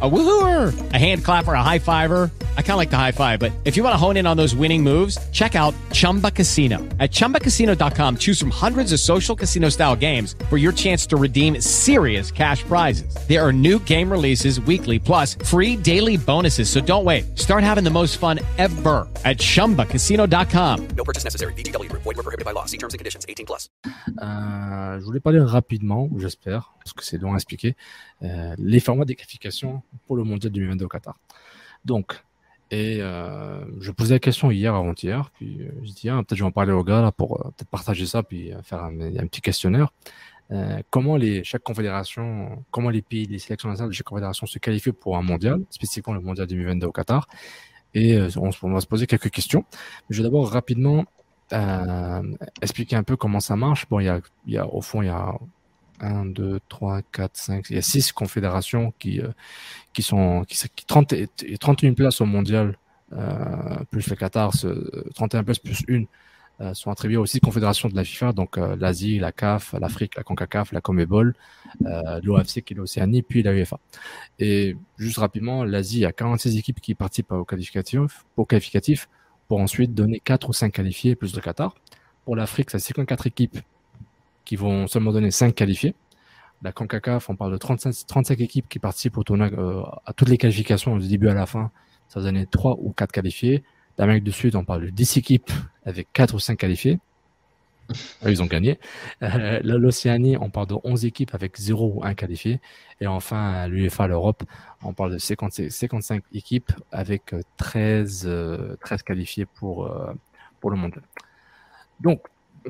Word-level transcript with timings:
A 0.00 0.08
woohooer, 0.08 0.92
a 0.92 0.96
hand 0.96 1.24
clapper, 1.24 1.52
a 1.52 1.62
high 1.62 1.80
fiver. 1.80 2.30
I 2.56 2.62
kind 2.62 2.72
of 2.72 2.76
like 2.76 2.90
the 2.90 2.96
high 2.96 3.12
five, 3.12 3.40
but 3.40 3.50
if 3.64 3.76
you 3.76 3.82
want 3.82 3.92
to 3.92 3.98
hone 3.98 4.16
in 4.16 4.26
on 4.26 4.36
those 4.36 4.54
winning 4.54 4.82
moves, 4.82 5.18
check 5.30 5.54
out 5.56 5.74
Chumba 5.92 6.30
Casino. 6.30 6.78
At 6.98 7.10
ChumbaCasino.com, 7.10 8.16
choose 8.18 8.38
from 8.38 8.50
hundreds 8.50 8.92
of 8.92 9.00
social 9.00 9.34
casino 9.34 9.68
style 9.68 9.96
games 9.96 10.36
for 10.48 10.56
your 10.56 10.72
chance 10.72 11.06
to 11.08 11.16
redeem 11.16 11.60
serious 11.60 12.30
cash 12.30 12.62
prizes. 12.62 13.14
There 13.28 13.44
are 13.44 13.52
new 13.52 13.78
game 13.80 14.10
releases 14.10 14.58
weekly, 14.60 14.98
plus 14.98 15.34
free 15.44 15.76
daily 15.76 16.16
bonuses. 16.16 16.70
So 16.70 16.80
don't 16.80 17.04
wait. 17.04 17.38
Start 17.38 17.62
having 17.62 17.84
the 17.84 17.90
most 17.90 18.16
fun 18.16 18.38
ever 18.56 19.06
at 19.26 19.36
ChumbaCasino.com. 19.38 20.88
No 20.96 21.04
purchase 21.04 21.24
necessary. 21.24 21.52
BGW. 21.54 21.92
Void 21.92 22.04
were 22.06 22.14
prohibited 22.14 22.46
by 22.46 22.52
law. 22.52 22.64
See 22.64 22.78
terms 22.78 22.94
and 22.94 22.98
conditions. 22.98 23.26
18 23.28 23.44
plus. 23.44 23.68
Euh, 24.22 24.98
je 24.98 25.04
voulais 25.04 25.20
parler 25.20 25.40
rapidement, 25.40 26.08
j'espère, 26.16 26.72
parce 26.78 26.92
que 26.92 27.04
c'est 27.04 27.18
long 27.18 27.32
à 27.34 27.36
expliquer, 27.36 27.76
euh, 28.22 28.54
les 28.58 28.80
formats 28.80 29.04
de 29.04 29.12
qualification 29.12 29.82
pour 30.06 30.16
le 30.16 30.24
mondial 30.24 30.52
2022 30.52 30.84
au 30.84 30.88
Qatar. 30.88 31.16
Donc, 31.84 32.22
et 32.70 32.98
euh, 33.00 33.64
je 33.80 33.90
posais 33.90 34.14
la 34.14 34.20
question 34.20 34.50
hier, 34.50 34.74
avant-hier, 34.74 35.30
puis 35.34 35.60
euh, 35.60 35.72
je 35.82 35.92
dis, 35.92 36.08
ah, 36.08 36.18
peut-être 36.18 36.36
je 36.36 36.44
vais 36.44 36.48
en 36.48 36.52
parler 36.52 36.72
aux 36.72 36.84
gars 36.84 37.02
là, 37.02 37.10
pour 37.10 37.40
euh, 37.40 37.50
peut-être 37.56 37.68
partager 37.68 38.06
ça, 38.06 38.22
puis 38.22 38.52
faire 38.62 38.84
un, 38.84 38.92
petit 39.26 39.40
questionnaire. 39.40 39.92
Comment 40.90 41.16
les, 41.16 41.44
chaque 41.44 41.62
confédération, 41.62 42.64
comment 42.72 42.90
les 42.90 43.02
pays, 43.02 43.26
les 43.26 43.38
sélections 43.38 43.68
nationales 43.68 43.90
de 43.90 43.94
chaque 43.94 44.06
confédération 44.06 44.46
se 44.46 44.58
qualifient 44.58 44.90
pour 44.90 45.16
un 45.16 45.22
mondial, 45.22 45.62
spécifiquement 45.70 46.14
le 46.14 46.20
mondial 46.20 46.48
2022 46.48 46.88
au 46.88 46.92
Qatar? 46.92 47.28
Et 47.94 48.18
on, 48.36 48.50
va 48.50 48.80
se 48.80 48.86
poser 48.86 49.06
quelques 49.06 49.30
questions. 49.30 49.64
Je 50.10 50.18
vais 50.18 50.24
d'abord 50.24 50.50
rapidement 50.50 51.04
expliquer 52.62 52.96
un 52.96 53.04
peu 53.04 53.16
comment 53.16 53.38
ça 53.38 53.54
marche. 53.54 53.88
Bon, 53.88 54.00
il 54.00 54.06
y 54.06 54.08
a, 54.08 54.20
y 54.46 54.58
a 54.58 54.66
au 54.66 54.80
fond, 54.80 55.02
il 55.02 55.06
y 55.06 55.08
a 55.08 55.34
1, 56.00 56.26
2, 56.26 56.60
3, 56.68 57.02
4, 57.12 57.36
5, 57.36 57.70
il 57.70 57.76
y 57.76 57.78
a 57.78 57.82
6 57.82 58.12
confédérations 58.12 58.92
qui, 58.98 59.20
euh, 59.20 59.28
qui 59.92 60.02
sont 60.02 60.44
qui, 60.48 60.56
qui 60.74 60.86
30 60.86 61.12
et, 61.12 61.28
et 61.44 61.58
31 61.58 61.94
places 61.94 62.20
au 62.20 62.26
mondial, 62.26 62.76
euh, 63.12 63.76
plus 63.90 64.08
le 64.08 64.16
Qatar, 64.16 64.54
ce, 64.54 65.08
31 65.14 65.44
places 65.44 65.58
plus 65.58 65.82
une, 65.88 66.06
euh, 66.60 66.74
sont 66.74 66.90
attribuées 66.90 67.16
aux 67.16 67.26
6 67.26 67.40
confédérations 67.40 67.88
de 67.88 67.96
la 67.96 68.04
FIFA, 68.04 68.32
donc 68.32 68.56
l'Asie, 68.56 69.18
la 69.18 69.32
CAF, 69.32 69.74
l'Afrique, 69.80 70.16
la 70.16 70.22
CONCACAF, 70.22 70.72
la 70.72 70.80
CONMEBOL, 70.80 71.34
euh, 71.86 72.20
l'OFC 72.22 72.62
qui 72.62 72.74
est 72.74 72.76
l'Océanie, 72.76 73.22
puis 73.22 73.42
la 73.42 73.52
UEFA. 73.54 73.78
Et 74.38 74.76
juste 74.98 75.18
rapidement, 75.18 75.64
l'Asie, 75.64 76.04
a 76.04 76.12
46 76.12 76.58
équipes 76.58 76.80
qui 76.80 76.94
participent 76.94 77.32
au 77.32 77.44
qualificatif, 77.44 78.24
au 78.36 78.44
qualificatif 78.44 79.08
pour 79.48 79.60
ensuite 79.60 79.94
donner 79.94 80.20
4 80.20 80.50
ou 80.50 80.52
5 80.52 80.72
qualifiés 80.72 81.16
plus 81.16 81.34
le 81.34 81.40
Qatar. 81.40 81.74
Pour 82.24 82.36
l'Afrique, 82.36 82.70
c'est 82.70 82.78
54 82.78 83.26
équipes 83.26 83.58
qui 84.44 84.56
vont 84.56 84.86
seulement 84.86 85.12
donner 85.12 85.30
5 85.30 85.54
qualifiés. 85.54 85.94
La 86.62 86.72
CONCACAF, 86.72 87.30
on 87.30 87.36
parle 87.36 87.52
de 87.52 87.56
35, 87.56 87.94
35 88.06 88.40
équipes 88.40 88.68
qui 88.68 88.78
participent 88.78 89.16
au 89.16 89.24
tournoi, 89.24 89.48
euh, 89.52 89.82
à 90.04 90.12
toutes 90.12 90.28
les 90.28 90.36
qualifications 90.36 90.96
du 90.96 91.08
début 91.08 91.28
à 91.28 91.34
la 91.34 91.46
fin. 91.46 91.70
Ça 92.08 92.20
va 92.20 92.26
donner 92.26 92.46
3 92.46 92.78
ou 92.80 92.92
4 92.92 93.12
qualifiés. 93.12 93.62
L'Amérique 93.98 94.24
du 94.24 94.32
Sud, 94.32 94.56
on 94.56 94.64
parle 94.64 94.86
de 94.86 94.90
10 94.90 95.16
équipes 95.16 95.50
avec 95.84 96.08
4 96.12 96.34
ou 96.34 96.38
5 96.38 96.58
qualifiés. 96.58 96.98
Ils 98.26 98.42
ont 98.42 98.46
gagné. 98.46 98.78
Euh, 99.22 99.60
L'Océanie, 99.62 100.36
on 100.36 100.50
parle 100.50 100.68
de 100.68 100.76
11 100.84 101.04
équipes 101.04 101.34
avec 101.34 101.56
0 101.56 101.94
ou 101.96 102.04
1 102.04 102.14
qualifié. 102.14 102.60
Et 103.00 103.06
enfin, 103.06 103.66
l'UEFA, 103.68 104.06
l'Europe, 104.06 104.44
on 104.82 104.92
parle 104.92 105.12
de 105.12 105.18
50, 105.18 105.70
55 105.70 106.22
équipes 106.32 106.72
avec 106.92 107.34
13, 107.56 108.24
euh, 108.26 108.76
13 108.80 109.02
qualifiés 109.02 109.46
pour, 109.46 109.86
euh, 109.86 110.12
pour 110.60 110.70
le 110.70 110.76
mondial. 110.76 111.02
Donc, 112.00 112.22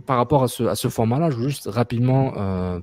par 0.06 0.16
rapport 0.16 0.42
à 0.42 0.48
ce, 0.48 0.64
à 0.64 0.74
ce 0.74 0.88
format-là, 0.88 1.30
je 1.30 1.36
veux 1.36 1.48
juste 1.48 1.66
rapidement 1.66 2.32
euh, 2.36 2.80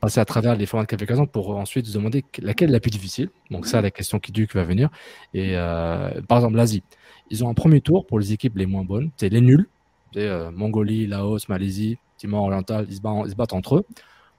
passer 0.00 0.20
à 0.20 0.24
travers 0.24 0.56
les 0.56 0.66
formats 0.66 0.84
de 0.84 0.88
qualification 0.88 1.26
pour 1.26 1.56
ensuite 1.56 1.86
se 1.86 1.92
demander 1.92 2.24
laquelle 2.38 2.70
est 2.70 2.72
la 2.72 2.80
plus 2.80 2.90
difficile. 2.90 3.30
Donc 3.50 3.66
ça, 3.66 3.80
la 3.80 3.90
question 3.90 4.18
qui, 4.18 4.32
qui 4.32 4.44
va 4.54 4.64
venir. 4.64 4.90
Et 5.34 5.56
euh, 5.56 6.20
par 6.22 6.38
exemple, 6.38 6.56
l'Asie. 6.56 6.82
Ils 7.30 7.44
ont 7.44 7.48
un 7.48 7.54
premier 7.54 7.80
tour 7.80 8.06
pour 8.06 8.18
les 8.18 8.32
équipes 8.32 8.56
les 8.56 8.66
moins 8.66 8.84
bonnes. 8.84 9.10
C'est 9.16 9.28
les 9.28 9.40
nuls. 9.40 9.68
C'est 10.12 10.26
euh, 10.26 10.50
Mongolie, 10.50 11.06
Laos, 11.06 11.48
Malaisie, 11.48 11.98
Timor 12.16 12.44
oriental. 12.44 12.86
Ils 12.88 12.96
se, 12.96 13.00
battent, 13.00 13.26
ils 13.26 13.30
se 13.30 13.36
battent 13.36 13.52
entre 13.52 13.76
eux. 13.76 13.84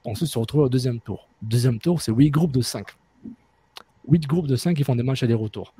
Ensuite, 0.04 0.28
ils 0.28 0.32
se 0.32 0.38
retrouvent 0.38 0.64
au 0.64 0.68
deuxième 0.68 1.00
tour. 1.00 1.28
Deuxième 1.40 1.78
tour, 1.78 2.02
c'est 2.02 2.12
huit 2.12 2.30
groupes 2.30 2.52
de 2.52 2.60
5. 2.60 2.86
Huit 4.08 4.26
groupes 4.26 4.48
de 4.48 4.56
5 4.56 4.76
qui 4.76 4.84
font 4.84 4.96
des 4.96 5.04
matchs 5.04 5.22
aller-retour. 5.22 5.74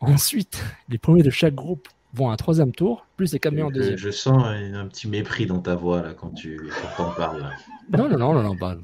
Ensuite, 0.00 0.62
les 0.88 0.98
premiers 0.98 1.22
de 1.22 1.30
chaque 1.30 1.54
groupe 1.54 1.88
vont 2.14 2.30
à 2.30 2.32
un 2.32 2.36
troisième 2.36 2.72
tour, 2.72 3.06
plus 3.16 3.32
les 3.32 3.38
quatre 3.38 3.52
meilleurs 3.52 3.68
en 3.68 3.72
Je, 3.72 3.74
deuxième. 3.74 3.96
je 3.98 4.10
sens 4.10 4.42
un, 4.44 4.74
un 4.74 4.86
petit 4.88 5.08
mépris 5.08 5.46
dans 5.46 5.60
ta 5.60 5.74
voix 5.74 6.02
là 6.02 6.14
quand 6.14 6.30
tu 6.30 6.58
quand 6.96 7.04
t'en 7.04 7.10
parles. 7.14 7.40
là. 7.42 7.52
Non, 7.96 8.06
non, 8.08 8.18
non, 8.18 8.34
non, 8.34 8.42
non, 8.42 8.54
bah, 8.54 8.76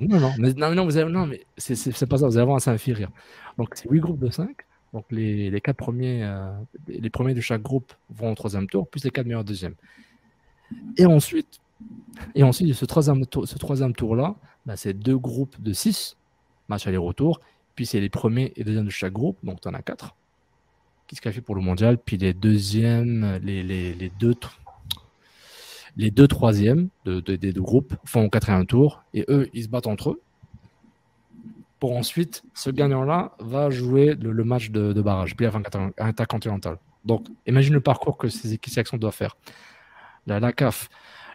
non, 0.00 0.18
non, 0.18 0.32
mais, 0.38 0.52
non, 0.54 0.74
non, 0.74 0.84
vous 0.84 0.96
avez, 0.96 1.08
non, 1.10 1.26
mais 1.26 1.46
c'est, 1.56 1.74
pas 2.08 2.18
ça, 2.18 2.26
vous 2.26 2.36
allez 2.36 2.46
voir, 2.46 2.60
ça 2.60 2.72
me 2.72 2.76
fait 2.76 2.92
rire. 2.92 3.10
Donc, 3.58 3.68
c'est 3.74 3.88
huit 3.88 4.00
groupes 4.00 4.18
de 4.18 4.28
5. 4.28 4.50
Donc, 4.92 5.04
les, 5.12 5.50
les 5.50 5.60
quatre 5.60 5.76
premiers, 5.76 6.24
euh, 6.24 6.50
les 6.88 7.10
premiers 7.10 7.34
de 7.34 7.40
chaque 7.40 7.62
groupe 7.62 7.92
vont 8.10 8.32
au 8.32 8.34
troisième 8.34 8.66
tour, 8.66 8.88
plus 8.88 9.04
les 9.04 9.10
quatre 9.12 9.26
meilleurs 9.26 9.44
deuxième. 9.44 9.74
Et 10.96 11.06
ensuite, 11.06 11.60
et 12.34 12.42
ensuite, 12.42 12.74
ce 12.74 12.84
troisième 12.86 13.24
tour, 13.26 13.46
ce 13.46 13.56
troisième 13.56 13.92
tour-là, 13.92 14.34
bah, 14.66 14.76
c'est 14.76 14.94
deux 14.94 15.16
groupes 15.16 15.60
de 15.62 15.72
6, 15.72 16.16
match 16.68 16.88
aller-retour, 16.88 17.38
puis 17.76 17.86
c'est 17.86 18.00
les 18.00 18.08
premiers 18.10 18.52
et 18.56 18.64
deuxièmes 18.64 18.86
de 18.86 18.90
chaque 18.90 19.12
groupe, 19.12 19.38
donc 19.44 19.60
tu 19.60 19.68
en 19.68 19.74
as 19.74 19.82
quatre, 19.82 20.16
qui 21.08 21.16
se 21.16 21.20
qualifient 21.20 21.40
pour 21.40 21.56
le 21.56 21.62
mondial, 21.62 21.98
puis 21.98 22.16
les 22.18 22.34
deuxièmes, 22.34 23.40
les, 23.42 24.12
deux, 24.20 24.34
les 25.96 26.10
deux 26.12 26.28
troisièmes 26.28 26.88
de, 27.06 27.18
de- 27.20 27.34
des 27.36 27.52
deux 27.52 27.62
groupes 27.62 27.94
font 28.04 28.24
au 28.26 28.30
quatrième 28.30 28.66
tour 28.66 29.02
et 29.14 29.24
eux, 29.28 29.48
ils 29.54 29.64
se 29.64 29.68
battent 29.68 29.88
entre 29.88 30.10
eux. 30.10 30.22
Pour 31.80 31.96
ensuite, 31.96 32.42
ce 32.54 32.70
gagnant-là 32.70 33.32
va 33.38 33.70
jouer 33.70 34.14
le, 34.14 34.44
match 34.44 34.70
de, 34.70 34.92
de 34.92 35.02
barrage, 35.02 35.34
avant 35.40 35.62
intercontinental. 35.98 36.78
Donc, 37.04 37.26
imagine 37.46 37.72
le 37.72 37.80
parcours 37.80 38.18
que 38.18 38.28
ces 38.28 38.58
sélections 38.66 38.98
doivent 38.98 39.14
faire. 39.14 39.36
La, 40.26 40.52
CAF, 40.52 40.90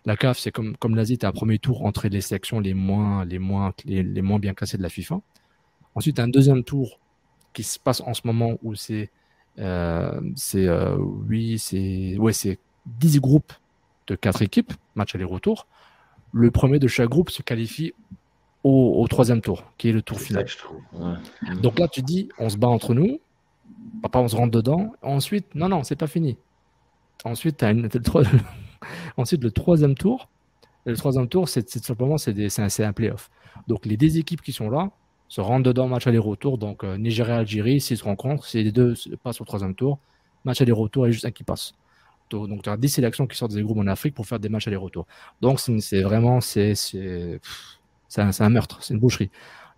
la 0.06 0.16
CAF, 0.16 0.38
c'est 0.38 0.52
comme, 0.52 0.78
comme 0.78 0.96
l'Asie, 0.96 1.18
tu 1.18 1.26
as 1.26 1.30
un 1.30 1.32
premier 1.32 1.58
tour 1.58 1.86
entre 1.86 2.08
les 2.10 2.22
sélections 2.22 2.60
les 2.60 2.74
moins, 2.76 3.26
les, 3.26 3.40
moins, 3.40 3.74
les, 3.86 4.22
moins 4.22 4.38
bien 4.38 4.54
classées 4.54 4.78
de 4.78 4.84
la 4.84 4.90
FIFA. 4.90 5.22
Ensuite, 5.96 6.20
un 6.20 6.28
deuxième 6.28 6.64
tour 6.64 7.00
qui 7.54 7.64
se 7.64 7.80
passe 7.80 8.02
en 8.02 8.14
ce 8.14 8.22
moment 8.26 8.58
où 8.62 8.76
c'est 8.76 9.10
c'est 9.58 10.68
euh, 10.68 10.96
oui, 10.98 11.60
c'est 11.60 12.18
ouais, 12.18 12.34
c'est 12.34 12.60
10 12.86 13.20
groupes 13.20 13.54
de 14.08 14.16
4 14.16 14.42
équipes, 14.42 14.74
match 14.96 15.16
aller-retour. 15.16 15.68
Le 16.32 16.50
premier 16.52 16.80
de 16.80 16.88
chaque 16.88 17.10
groupe 17.10 17.30
se 17.30 17.42
qualifie 17.44 17.94
au, 18.64 19.02
au 19.02 19.08
troisième 19.08 19.42
tour, 19.42 19.64
qui 19.78 19.90
est 19.90 19.92
le 19.92 20.02
tour 20.02 20.18
final. 20.20 20.44
ouais. 20.94 21.56
Donc 21.62 21.78
là, 21.80 21.88
tu 21.88 22.02
dis, 22.02 22.30
on 22.40 22.50
se 22.50 22.58
bat 22.58 22.68
entre 22.68 22.94
nous, 22.94 23.20
papa, 24.02 24.20
on 24.20 24.28
se 24.28 24.36
rentre 24.36 24.52
dedans. 24.52 24.94
Ensuite, 25.02 25.54
non, 25.56 25.70
non, 25.70 25.84
c'est 25.84 25.96
pas 25.96 26.08
fini. 26.08 26.38
Ensuite, 27.24 27.62
une- 27.64 27.84
le, 27.84 27.90
trois- 28.02 28.24
Ensuite, 29.18 29.44
le 29.44 29.52
troisième 29.52 29.96
tour, 29.96 30.30
le 30.86 30.96
troisième 30.98 31.28
tour, 31.30 31.48
c'est 31.48 31.70
simplement 31.70 32.18
c'est 32.18 32.60
un, 32.60 32.70
c'est 32.70 32.84
un 32.84 32.94
playoff. 32.94 33.30
Donc 33.68 33.86
les 33.86 33.96
deux 33.96 34.18
équipes 34.18 34.42
qui 34.42 34.52
sont 34.52 34.70
là 34.70 34.90
se 35.34 35.42
rentrent 35.42 35.64
dedans, 35.64 35.88
match 35.88 36.06
aller-retour. 36.06 36.58
Donc 36.60 36.84
euh, 36.84 36.96
Nigeria-Algérie, 36.98 37.82
s'ils 37.82 37.98
se 37.98 38.04
rencontrent, 38.04 38.46
si 38.46 38.64
les 38.64 38.72
deux 38.72 38.94
se- 38.94 39.10
passent 39.16 39.42
au 39.42 39.46
troisième 39.46 39.74
tour, 39.74 39.98
match 40.46 40.62
aller-retour 40.62 41.08
et 41.08 41.12
juste 41.12 41.26
un 41.26 41.32
qui 41.32 41.44
passe. 41.44 41.74
Donc, 42.30 42.64
tu 42.64 42.70
as 42.70 42.78
10 42.78 42.90
sélections 42.90 43.28
qui 43.28 43.38
sortent 43.38 43.54
des 43.54 43.62
groupes 43.62 43.78
en 43.80 43.86
Afrique 43.88 44.16
pour 44.16 44.26
faire 44.26 44.40
des 44.40 44.50
matchs 44.50 44.68
aller-retour. 44.68 45.06
Donc 45.42 45.60
c'est 45.60 46.02
vraiment, 46.02 46.40
c'est 46.42 46.74
un, 48.18 48.30
un 48.40 48.50
meurtre, 48.50 48.78
c'est 48.82 48.94
une 48.94 49.00
boucherie. 49.00 49.30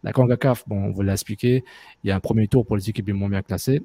La 0.03 0.11
CONCACAF, 0.13 0.63
bon, 0.67 0.77
on 0.85 0.91
vous 0.91 1.01
l'a 1.01 1.13
expliqué, 1.13 1.63
il 2.03 2.07
y 2.09 2.11
a 2.11 2.15
un 2.15 2.19
premier 2.19 2.47
tour 2.47 2.65
pour 2.65 2.75
les 2.77 2.89
équipes 2.89 3.07
les 3.07 3.13
moins 3.13 3.29
bien 3.29 3.41
classées. 3.41 3.81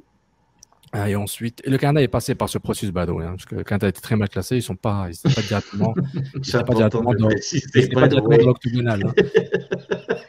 Euh, 0.95 1.07
Et 1.07 1.15
ensuite, 1.17 1.61
et 1.65 1.71
le 1.71 1.79
Canada 1.79 2.03
est 2.03 2.09
passé 2.09 2.35
par 2.35 2.49
ce 2.49 2.59
processus 2.59 2.91
bado, 2.91 3.19
hein, 3.21 3.31
parce 3.37 3.45
que 3.47 3.55
le 3.57 3.65
Canada 3.65 3.89
était 3.89 4.01
très 4.01 4.17
mal 4.17 4.29
classé, 4.29 4.57
ils 4.57 4.63
sont 4.63 4.77
pas, 4.77 5.07
ils 5.09 5.15
sont 5.15 5.31
pas 5.31 5.43
directement, 5.43 5.95
ils 6.35 6.45
sont 6.45 6.59
pas 6.65 6.75
directement 6.75 7.15
dans, 7.15 7.29
pas 7.29 8.09
directement 8.09 8.29
dans 8.39 8.47
l'octogonal. 8.47 9.03
hein. 9.07 9.13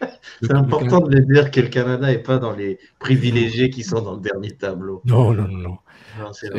C'est 0.41 0.53
important 0.53 0.99
de 1.01 1.15
le 1.15 1.21
dire 1.33 1.51
que 1.51 1.61
le 1.61 1.67
Canada 1.67 2.07
n'est 2.07 2.17
pas 2.19 2.37
dans 2.37 2.53
les 2.55 2.79
privilégiés 2.99 3.69
qui 3.69 3.83
sont 3.83 4.01
dans 4.01 4.15
le 4.15 4.21
dernier 4.21 4.51
tableau. 4.51 5.01
Non, 5.05 5.33
non, 5.33 5.47
non, 5.47 5.57
non. 5.57 5.77
Non, 6.19 6.33
c'est. 6.33 6.49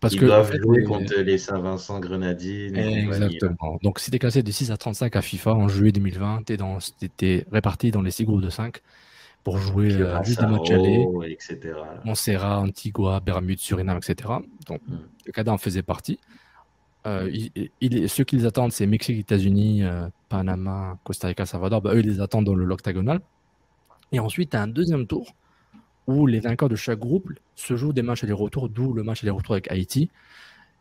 Parce 0.00 0.14
Ils 0.14 0.20
que, 0.20 0.24
en 0.26 0.28
doivent 0.28 0.50
fait, 0.52 0.58
jouer 0.58 0.78
les- 0.78 0.84
contre 0.84 1.14
les 1.16 1.38
Saint-Vincent 1.38 1.98
Grenadines. 1.98 2.72
là. 2.74 2.86
Exactement. 2.88 3.78
Donc, 3.82 3.98
si 3.98 4.10
tu 4.10 4.16
es 4.16 4.18
classé 4.20 4.42
de 4.44 4.50
6 4.52 4.70
à 4.70 4.76
35 4.76 5.16
à 5.16 5.22
FIFA 5.22 5.54
en 5.54 5.66
juillet 5.66 5.90
2020, 5.90 6.42
tu 6.46 6.54
es, 7.26 7.46
réparti 7.50 7.90
dans 7.90 8.02
les 8.02 8.12
6 8.12 8.24
groupes 8.24 8.42
de 8.42 8.50
5 8.50 8.76
pour 9.42 9.58
jouer 9.58 9.92
euh, 9.94 10.22
juste 10.22 10.40
des 10.40 10.46
matchs 10.46 10.70
allés. 10.70 11.04
Montserrat, 12.04 12.58
Antigua, 12.60 13.20
Bermude, 13.20 13.58
Suriname, 13.58 13.98
etc. 13.98 14.28
Donc, 14.68 14.80
Mm. 14.86 14.94
le 15.26 15.32
Canada 15.32 15.52
en 15.52 15.58
faisait 15.58 15.82
partie. 15.82 16.18
Euh, 17.06 17.30
il- 17.32 17.70
il- 17.80 18.08
ceux 18.08 18.24
qui 18.24 18.36
les 18.36 18.44
attendent, 18.46 18.72
c'est 18.72 18.86
Mexique, 18.86 19.18
États-Unis, 19.18 19.84
euh, 19.84 20.08
Panama, 20.28 20.98
Costa 21.04 21.28
Rica, 21.28 21.46
Salvador. 21.46 21.80
Bah, 21.80 21.94
eux, 21.94 22.00
ils 22.00 22.06
les 22.08 22.20
attendent 22.20 22.44
dans 22.46 22.54
le 22.54 22.64
l'octagonal. 22.64 23.20
Et 24.12 24.20
ensuite, 24.20 24.50
tu 24.50 24.56
as 24.56 24.62
un 24.62 24.66
deuxième 24.68 25.06
tour 25.06 25.34
où 26.06 26.26
les 26.26 26.40
vainqueurs 26.40 26.68
de 26.68 26.76
chaque 26.76 26.98
groupe 26.98 27.30
se 27.54 27.76
jouent 27.76 27.92
des 27.92 28.02
matchs 28.02 28.24
aller-retour, 28.24 28.68
d'où 28.68 28.92
le 28.94 29.02
match 29.02 29.22
aller-retour 29.22 29.52
avec 29.54 29.70
Haïti 29.70 30.10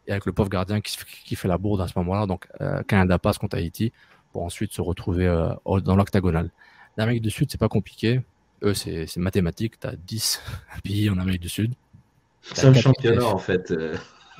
et 0.08 0.12
avec 0.12 0.26
le 0.26 0.32
pauvre 0.34 0.50
gardien 0.50 0.80
qui, 0.82 0.96
qui 1.26 1.36
fait 1.36 1.48
la 1.50 1.58
bourde 1.58 1.82
à 1.82 1.88
ce 1.88 1.94
moment-là. 2.00 2.26
Donc, 2.26 2.48
euh, 2.62 2.82
Canada 2.84 3.20
passe 3.20 3.38
contre 3.38 3.58
Haïti 3.58 3.92
pour 4.32 4.44
ensuite 4.44 4.72
se 4.74 4.82
retrouver 4.82 5.28
euh, 5.28 5.50
dans 5.82 5.96
l'octagonal. 5.96 6.50
L'Amérique 6.96 7.22
du 7.22 7.30
Sud, 7.30 7.52
c'est 7.52 7.60
pas 7.60 7.68
compliqué. 7.70 8.22
Eux, 8.64 8.74
c'est 8.74 9.16
mathématique. 9.18 9.80
Tu 9.80 9.88
as 9.88 9.96
10 9.96 10.42
pays 10.84 11.10
en 11.10 11.18
Amérique 11.20 11.42
du 11.42 11.50
Sud. 11.50 11.74
C'est 12.42 12.66
un 12.68 12.74
championnat 12.74 13.26
en 13.26 13.38
fait. 13.38 13.72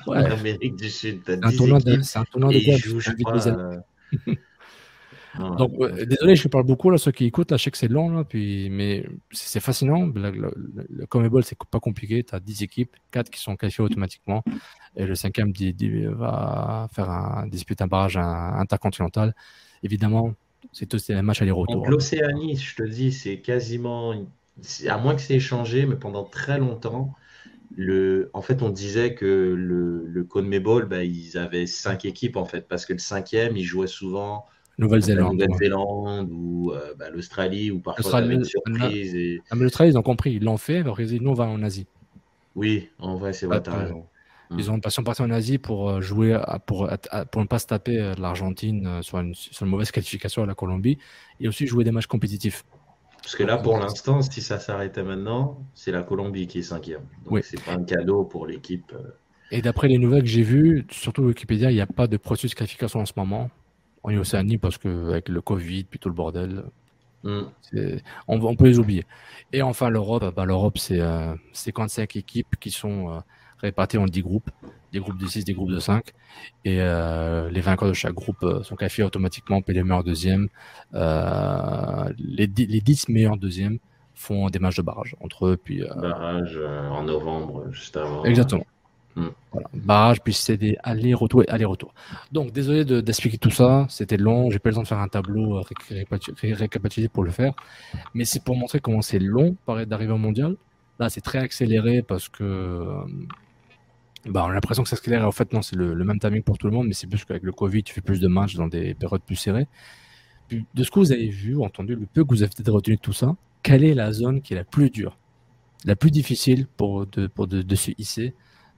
Ouais. 0.08 0.18
en 0.18 0.30
Amérique 0.38 0.76
du 0.76 0.90
Sud, 0.90 1.20
C'est 1.26 1.44
un 1.44 1.48
10 1.50 1.56
tournoi 1.56 1.78
de, 1.80 2.00
c'est 2.02 2.18
un 2.18 2.24
tournoi 2.24 2.52
je 2.52 3.10
amis. 3.10 3.24
euh, 3.46 3.76
non, 5.38 5.54
Donc, 5.56 5.72
euh, 5.80 6.04
désolé, 6.06 6.34
je 6.36 6.48
parle 6.48 6.64
beaucoup 6.64 6.90
là, 6.90 6.98
ceux 6.98 7.12
qui 7.12 7.26
écoutent, 7.26 7.50
là, 7.50 7.56
je 7.56 7.64
sais 7.64 7.70
que 7.70 7.78
c'est 7.78 7.88
long, 7.88 8.10
là, 8.10 8.24
puis, 8.24 8.70
mais 8.70 9.06
c'est 9.30 9.60
fascinant. 9.60 10.06
Le, 10.06 10.30
le, 10.30 10.52
le 10.88 11.06
Comebol, 11.06 11.44
c'est 11.44 11.56
pas 11.70 11.80
compliqué. 11.80 12.24
Tu 12.24 12.34
as 12.34 12.40
10 12.40 12.62
équipes, 12.62 12.96
4 13.10 13.30
qui 13.30 13.40
sont 13.40 13.54
qualifiées 13.56 13.84
automatiquement, 13.84 14.42
et 14.96 15.04
le 15.06 15.14
cinquième 15.14 15.52
di- 15.52 15.74
di- 15.74 16.06
va 16.06 16.88
faire 16.92 17.10
un, 17.10 17.46
disputer 17.46 17.84
un 17.84 17.88
barrage 17.88 18.16
un- 18.16 18.54
intercontinental. 18.58 19.34
Évidemment, 19.82 20.34
c'est 20.72 20.86
tous 20.86 21.06
des 21.06 21.20
matchs 21.22 21.42
aller-retour. 21.42 21.88
L'Océanie, 21.88 22.56
je 22.56 22.74
te 22.74 22.82
dis, 22.82 23.12
c'est 23.12 23.38
quasiment, 23.38 24.14
à 24.88 24.98
moins 24.98 25.14
que 25.14 25.20
c'est 25.20 25.34
échangé, 25.36 25.86
mais 25.86 25.94
pendant 25.96 26.24
très 26.24 26.58
longtemps, 26.58 27.14
le, 27.76 28.30
en 28.34 28.42
fait, 28.42 28.62
on 28.62 28.70
disait 28.70 29.14
que 29.14 29.24
le, 29.26 30.04
le 30.06 30.24
CONMEBOL, 30.24 30.86
bah, 30.86 31.04
ils 31.04 31.36
avaient 31.38 31.66
cinq 31.66 32.04
équipes 32.04 32.36
en 32.36 32.44
fait, 32.44 32.66
parce 32.68 32.86
que 32.86 32.92
le 32.92 32.98
cinquième, 32.98 33.56
il 33.56 33.64
jouait 33.64 33.86
souvent 33.86 34.46
la 34.78 34.84
Nouvelle-Zélande. 34.84 35.32
Nouvelle-Zélande 35.34 36.30
ou 36.32 36.72
euh, 36.72 36.94
bah, 36.98 37.10
l'Australie, 37.10 37.70
ou 37.70 37.80
parfois 37.80 38.02
L'Australie, 38.04 38.34
une 38.36 38.44
surprise. 38.44 39.14
Et... 39.14 39.42
Ah, 39.50 39.56
mais 39.56 39.68
travail, 39.70 39.92
ils 39.92 39.98
ont 39.98 40.02
compris, 40.02 40.32
ils 40.34 40.44
l'ont 40.44 40.56
fait. 40.56 40.78
Alors, 40.78 41.00
ils 41.00 41.08
disent, 41.08 41.20
nous, 41.20 41.30
on 41.30 41.34
va 41.34 41.44
en 41.46 41.62
Asie. 41.62 41.86
Oui, 42.54 42.88
en 42.98 43.16
vrai, 43.16 43.32
c'est 43.32 43.46
vrai, 43.46 43.58
Ah, 43.58 43.60
t'as 43.60 43.72
t'as- 43.72 43.82
raison. 43.84 44.04
Ils 44.56 44.70
ont 44.70 44.80
passion 44.80 45.02
partie 45.04 45.20
en 45.20 45.30
Asie 45.30 45.58
pour 45.58 45.90
euh, 45.90 46.00
jouer, 46.00 46.32
à- 46.32 46.58
pour, 46.58 46.88
à- 46.90 47.26
pour 47.26 47.42
ne 47.42 47.46
pas 47.46 47.58
se 47.58 47.66
taper 47.66 48.00
euh, 48.00 48.14
l'Argentine 48.18 49.02
sur 49.02 49.18
une, 49.18 49.34
sur 49.34 49.64
une 49.66 49.70
mauvaise 49.70 49.90
qualification 49.92 50.42
à 50.42 50.46
la 50.46 50.54
Colombie, 50.54 50.96
et 51.38 51.48
aussi 51.48 51.66
jouer 51.66 51.84
des 51.84 51.90
matchs 51.90 52.06
compétitifs. 52.06 52.64
Parce 53.22 53.36
que 53.36 53.42
là, 53.42 53.58
pour 53.58 53.78
l'instant, 53.78 54.22
si 54.22 54.40
ça 54.40 54.58
s'arrêtait 54.58 55.02
maintenant, 55.02 55.58
c'est 55.74 55.92
la 55.92 56.02
Colombie 56.02 56.46
qui 56.46 56.58
est 56.60 56.62
cinquième. 56.62 57.02
Donc, 57.24 57.32
Oui. 57.32 57.40
c'est 57.44 57.62
pas 57.62 57.72
un 57.74 57.84
cadeau 57.84 58.24
pour 58.24 58.46
l'équipe. 58.46 58.92
euh, 58.94 59.10
Et 59.50 59.60
d'après 59.62 59.88
les 59.88 59.98
nouvelles 59.98 60.22
que 60.22 60.28
j'ai 60.28 60.42
vues, 60.42 60.86
surtout 60.90 61.22
Wikipédia, 61.24 61.70
il 61.70 61.74
n'y 61.74 61.80
a 61.80 61.86
pas 61.86 62.06
de 62.06 62.16
processus 62.16 62.52
de 62.52 62.56
qualification 62.56 63.00
en 63.00 63.06
ce 63.06 63.12
moment 63.16 63.50
en 64.02 64.16
Océanie 64.16 64.58
parce 64.58 64.78
que 64.78 65.10
avec 65.10 65.28
le 65.28 65.40
Covid, 65.42 65.84
puis 65.84 65.98
tout 65.98 66.08
le 66.08 66.14
bordel, 66.14 66.64
hmm. 67.24 67.42
on, 68.28 68.40
on 68.40 68.56
peut 68.56 68.66
les 68.66 68.78
oublier. 68.78 69.04
Et 69.52 69.60
enfin 69.62 69.90
l'Europe, 69.90 70.24
bah, 70.34 70.44
l'Europe 70.44 70.78
c'est 70.78 71.00
euh, 71.00 71.34
55 71.52 72.16
équipes 72.16 72.56
qui 72.60 72.70
sont 72.70 73.10
euh, 73.12 73.18
réparties 73.58 73.98
en 73.98 74.06
10 74.06 74.22
groupes, 74.22 74.50
des 74.92 75.00
groupes 75.00 75.18
de 75.18 75.26
6, 75.26 75.44
des 75.44 75.54
groupes 75.54 75.70
de 75.70 75.78
5. 75.80 76.04
Et 76.64 76.80
euh, 76.80 77.50
les 77.50 77.60
vainqueurs 77.60 77.88
de 77.88 77.94
chaque 77.94 78.14
groupe 78.14 78.42
euh, 78.42 78.62
sont 78.62 78.76
qualifiés 78.76 79.04
automatiquement, 79.04 79.60
puis 79.62 79.74
les 79.74 79.82
meilleurs 79.82 80.04
deuxièmes. 80.04 80.48
Euh, 80.94 82.12
les, 82.18 82.46
les 82.46 82.80
10 82.80 83.08
meilleurs 83.08 83.36
deuxièmes 83.36 83.78
font 84.14 84.48
des 84.50 84.58
matchs 84.58 84.76
de 84.76 84.82
barrage 84.82 85.14
entre 85.20 85.46
eux, 85.46 85.56
puis 85.56 85.82
euh, 85.82 85.94
barrage 85.94 86.54
euh, 86.56 86.88
en 86.88 87.04
novembre, 87.04 87.66
juste 87.70 87.96
avant. 87.96 88.24
Exactement. 88.24 88.66
Hmm. 89.16 89.28
Voilà. 89.52 89.68
Barrage, 89.74 90.20
puis 90.22 90.32
c'est 90.32 90.56
des 90.56 90.76
allers-retours 90.84 91.42
et 91.42 91.48
allers-retours. 91.48 91.92
Donc, 92.30 92.52
désolé 92.52 92.84
de- 92.84 93.00
d'expliquer 93.00 93.38
tout 93.38 93.50
ça. 93.50 93.86
C'était 93.88 94.16
long. 94.16 94.50
J'ai 94.50 94.58
pas 94.60 94.68
eu 94.68 94.72
le 94.72 94.76
temps 94.76 94.82
de 94.82 94.86
faire 94.88 94.98
un 94.98 95.08
tableau 95.08 95.58
euh, 95.58 95.62
récapitulé 96.42 97.08
pour 97.08 97.24
le 97.24 97.30
faire. 97.30 97.52
Mais 98.14 98.24
c'est 98.24 98.42
pour 98.44 98.56
montrer 98.56 98.80
comment 98.80 99.02
c'est 99.02 99.18
long 99.18 99.56
d'arriver 99.86 100.12
au 100.12 100.18
mondial. 100.18 100.56
Là, 101.00 101.08
c'est 101.08 101.20
très 101.20 101.38
accéléré 101.38 102.02
parce 102.02 102.28
que. 102.28 102.86
Bah, 104.28 104.44
on 104.46 104.50
a 104.50 104.54
l'impression 104.54 104.82
que 104.82 104.88
ça 104.88 104.96
accélère. 104.96 105.26
En 105.26 105.32
fait, 105.32 105.52
non, 105.52 105.62
c'est 105.62 105.76
le, 105.76 105.94
le 105.94 106.04
même 106.04 106.18
timing 106.18 106.42
pour 106.42 106.58
tout 106.58 106.66
le 106.66 106.72
monde, 106.72 106.86
mais 106.86 106.94
c'est 106.94 107.06
plus 107.06 107.24
qu'avec 107.24 107.42
le 107.42 107.52
Covid, 107.52 107.82
tu 107.82 107.92
fais 107.94 108.00
plus 108.00 108.20
de 108.20 108.28
matchs 108.28 108.54
dans 108.54 108.68
des 108.68 108.94
périodes 108.94 109.22
plus 109.22 109.36
serrées. 109.36 109.66
Puis, 110.48 110.64
de 110.74 110.82
ce 110.84 110.90
que 110.90 110.98
vous 110.98 111.12
avez 111.12 111.28
vu, 111.28 111.60
entendu, 111.60 111.94
le 111.94 112.06
peu 112.06 112.24
que 112.24 112.30
vous 112.30 112.42
avez 112.42 112.50
peut-être 112.54 112.72
retenu 112.72 112.96
de 112.96 113.00
tout 113.00 113.12
ça, 113.12 113.36
quelle 113.62 113.84
est 113.84 113.94
la 113.94 114.12
zone 114.12 114.40
qui 114.40 114.54
est 114.54 114.56
la 114.56 114.64
plus 114.64 114.90
dure, 114.90 115.18
la 115.84 115.94
plus 115.96 116.10
difficile 116.10 116.66
pour 116.76 117.06
de, 117.06 117.26
pour 117.26 117.46
de, 117.46 117.62
de 117.62 117.74
se 117.74 117.90
hisser 117.98 118.34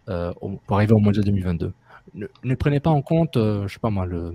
euh, 0.08 0.32
pour 0.66 0.76
arriver 0.76 0.92
au 0.94 0.98
mondial 0.98 1.24
2022 1.24 1.72
ne, 2.14 2.26
ne 2.42 2.54
prenez 2.56 2.80
pas 2.80 2.90
en 2.90 3.02
compte, 3.02 3.36
euh, 3.36 3.68
je 3.68 3.74
sais 3.74 3.78
pas 3.78 3.90
moi, 3.90 4.04
le, 4.06 4.34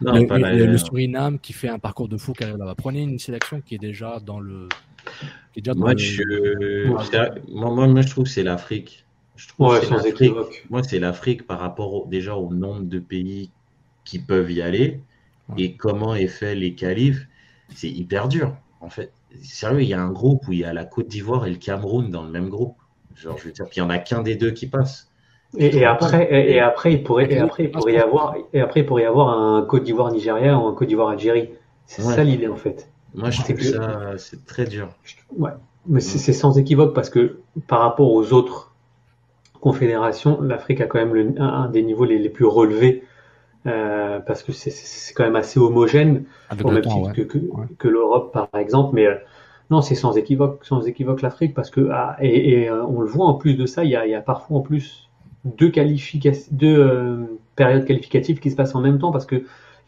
Non, 0.00 0.12
le, 0.14 0.26
pas 0.28 0.38
la- 0.38 0.54
le- 0.54 0.66
le 0.66 0.78
Suriname 0.78 1.40
qui 1.40 1.52
fait 1.52 1.68
un 1.68 1.78
parcours 1.80 2.08
de 2.08 2.16
fou 2.16 2.32
qui 2.34 2.44
arrive 2.44 2.56
là-bas. 2.56 2.74
Prenez 2.76 3.02
une 3.02 3.18
sélection 3.18 3.60
qui 3.60 3.74
est 3.74 3.78
déjà 3.78 4.20
dans 4.20 4.38
le. 4.38 4.68
Qui 5.52 5.58
est 5.58 5.62
déjà 5.62 5.74
dans 5.74 5.80
Moi, 5.80 5.94
le- 5.94 5.98
je... 5.98 6.88
Ouais. 6.88 7.04
c'est- 7.10 7.48
moi, 7.52 7.74
moi, 7.74 7.88
moi, 7.88 8.02
je 8.02 8.08
trouve 8.10 8.24
que 8.24 8.30
c'est 8.30 8.44
l'Afrique. 8.44 9.04
Je 9.36 9.48
trouve 9.48 9.68
Ouais, 9.68 9.74
que 9.80 9.84
c'est 9.84 9.88
sans 9.90 9.96
l'Afrique. 9.96 10.20
équivoque. 10.20 10.66
Moi, 10.70 10.82
c'est 10.82 10.98
l'Afrique 10.98 11.46
par 11.46 11.58
rapport 11.58 11.92
au- 11.94 12.06
déjà 12.06 12.36
au 12.36 12.52
nombre 12.52 12.82
de 12.84 12.98
pays 12.98 13.50
qui 14.04 14.18
peuvent 14.18 14.50
y 14.50 14.62
aller 14.62 15.00
Ouais. 15.48 15.62
et 15.62 15.76
comment 15.76 16.14
est 16.14 16.28
fait 16.28 16.54
les 16.54 16.74
qualifs. 16.74 17.26
C'est 17.74 17.88
hyper 17.90 18.28
dur, 18.28 18.54
en 18.80 18.88
fait. 18.90 19.12
Sérieux, 19.42 19.82
il 19.82 19.88
y 19.88 19.94
a 19.94 20.00
un 20.00 20.10
groupe 20.12 20.46
où 20.48 20.52
il 20.52 20.60
y 20.60 20.64
a 20.64 20.72
la 20.72 20.84
Côte 20.84 21.08
d'Ivoire 21.08 21.46
et 21.46 21.50
le 21.50 21.56
Cameroun 21.56 22.10
dans 22.10 22.22
le 22.22 22.30
même 22.30 22.48
groupe. 22.48 22.76
Genre, 23.16 23.36
je 23.38 23.44
veux 23.44 23.52
dire, 23.52 23.64
puis 23.66 23.78
il 23.78 23.82
n'y 23.82 23.86
en 23.86 23.90
a 23.90 23.98
qu'un 23.98 24.22
des 24.22 24.36
deux 24.36 24.50
qui 24.52 24.66
passe. 24.66 25.10
Et, 25.56 25.76
et 25.78 25.84
après, 25.84 26.28
et, 26.30 26.52
et 26.54 26.60
après, 26.60 26.92
il 26.92 27.02
pourrait, 27.02 27.30
et 27.32 27.38
après, 27.38 27.64
il 27.64 27.70
pourrait 27.70 27.94
y 27.94 27.98
avoir, 27.98 28.34
et 28.52 28.60
après, 28.60 28.80
il 28.80 28.86
pourrait 28.86 29.02
y 29.02 29.06
avoir 29.06 29.28
un 29.38 29.62
Côte 29.62 29.84
d'Ivoire 29.84 30.10
Nigeria 30.12 30.58
ou 30.58 30.66
un 30.66 30.74
Côte 30.74 30.88
d'Ivoire 30.88 31.08
Algérie. 31.10 31.50
C'est 31.86 32.02
Ouais. 32.04 32.14
ça 32.14 32.24
l'idée 32.24 32.48
en 32.48 32.56
fait. 32.56 32.88
Moi, 33.14 33.30
je 33.30 33.42
C'est 33.42 33.54
trouve 33.54 33.56
que- 33.56 33.64
ça, 33.64 34.18
c'est 34.18 34.44
très 34.46 34.64
dur. 34.64 34.88
Ouais. 35.36 35.50
Mais 35.86 36.00
c'est 36.00 36.18
c'est 36.18 36.32
sans 36.32 36.58
équivoque 36.58 36.94
parce 36.94 37.08
que 37.10 37.40
par 37.68 37.80
rapport 37.80 38.10
aux 38.12 38.32
autres 38.32 38.73
confédérations, 39.68 40.34
l'Afrique 40.50 40.80
a 40.84 40.86
quand 40.86 40.98
même 41.04 41.14
le- 41.14 41.34
un, 41.40 41.68
des 41.74 41.82
niveaux 41.82 42.04
les, 42.04 42.18
les 42.18 42.28
plus 42.36 42.44
relevés 42.58 43.02
euh, 43.66 44.20
parce 44.28 44.42
que 44.44 44.52
c'est- 44.52 45.14
quand 45.16 45.24
même 45.24 45.36
assez 45.44 45.58
homogène 45.58 46.24
avec 46.50 46.64
au 46.66 46.68
le 46.68 46.74
même 46.76 46.84
temps, 46.84 47.02
ouais. 47.04 47.12
que, 47.16 47.22
que, 47.22 47.38
Ouais. 47.38 47.66
que 47.78 47.88
l'Europe 47.88 48.32
par 48.32 48.48
exemple. 48.64 48.90
Mais 48.94 49.06
euh, 49.06 49.14
non, 49.70 49.80
c'est 49.80 49.94
sans 49.94 50.12
équivoque, 50.22 50.58
sans 50.64 50.80
équivoque 50.86 51.22
l'Afrique 51.22 51.54
parce 51.54 51.70
que 51.70 51.82
ah, 51.92 52.16
et, 52.20 52.34
et, 52.62 52.68
euh, 52.68 52.84
on 52.94 53.00
le 53.00 53.08
voit 53.08 53.26
en 53.26 53.34
plus 53.42 53.54
de 53.56 53.66
ça, 53.66 53.84
il 53.84 53.90
y 53.90 53.96
a, 53.96 54.06
il 54.06 54.10
y 54.10 54.14
a 54.14 54.20
parfois 54.20 54.58
en 54.58 54.60
plus 54.60 55.08
deux 55.44 55.70
qualifications, 55.70 56.48
deux 56.52 56.76
périodes 57.56 57.84
qualificatives 57.86 58.38
qui 58.40 58.50
se 58.50 58.56
passent 58.56 58.74
en 58.74 58.80
même 58.88 58.98
temps 58.98 59.12
parce 59.12 59.26
que 59.26 59.36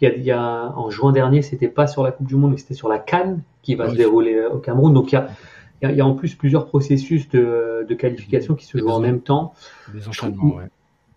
il 0.01 0.05
y 0.09 0.11
a, 0.11 0.15
il 0.15 0.25
y 0.25 0.31
a 0.31 0.73
en 0.77 0.91
juin 0.91 1.13
dernier, 1.13 1.41
c'était 1.43 1.69
pas 1.69 1.87
sur 1.87 2.03
la 2.03 2.13
Coupe 2.13 2.27
du 2.27 2.37
Monde, 2.37 2.51
mais 2.53 2.59
c'était 2.59 2.75
sur 2.83 2.89
la 2.89 2.99
Cannes 2.99 3.41
qui 3.63 3.75
va 3.75 3.89
se 3.91 3.95
dérouler 3.97 4.35
au 4.55 4.59
Cameroun. 4.59 4.93
Donc 4.93 5.11
il 5.13 5.15
y 5.15 5.19
a, 5.19 5.29
il 5.83 5.87
y 5.87 5.89
a, 5.89 5.93
il 5.93 5.99
y 5.99 6.01
a 6.01 6.07
en 6.07 6.15
plus 6.15 6.35
plusieurs 6.35 6.67
processus 6.67 7.29
de, 7.29 7.87
de 7.89 7.95
qualification 7.95 8.55
qui 8.55 8.67
se 8.67 8.79
jouent 8.79 8.89
en 8.89 9.01
même 9.01 9.21
temps. 9.21 9.55
Des 9.93 10.09
enchaînements, 10.09 10.57
ouais. 10.57 10.65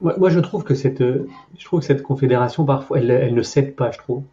Moi, 0.01 0.15
moi, 0.17 0.29
je 0.29 0.39
trouve 0.39 0.63
que 0.63 0.75
cette, 0.75 1.03
je 1.03 1.65
trouve 1.65 1.81
que 1.81 1.85
cette 1.85 2.03
confédération 2.03 2.63
parfois, 2.65 2.99
elle, 2.99 3.11
elle 3.11 3.33
ne 3.33 3.41
cède 3.41 3.75
pas, 3.75 3.91
je 3.91 3.97
trouve. 3.97 4.23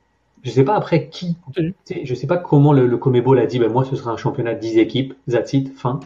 Je 0.44 0.50
sais 0.50 0.62
pas 0.64 0.76
après 0.76 1.08
qui, 1.08 1.36
Continue. 1.44 1.74
tu 1.84 1.94
sais, 1.94 2.00
je 2.04 2.14
sais 2.14 2.28
pas 2.28 2.36
comment 2.36 2.72
le, 2.72 2.86
le 2.86 2.96
Comebol 2.98 3.38
a 3.40 3.46
dit, 3.46 3.58
ben 3.58 3.70
moi 3.72 3.84
ce 3.84 3.96
sera 3.96 4.12
un 4.12 4.16
championnat 4.16 4.54
de 4.54 4.60
10 4.60 4.78
équipes, 4.78 5.14
that's 5.28 5.52
it, 5.54 5.72
fin. 5.76 5.98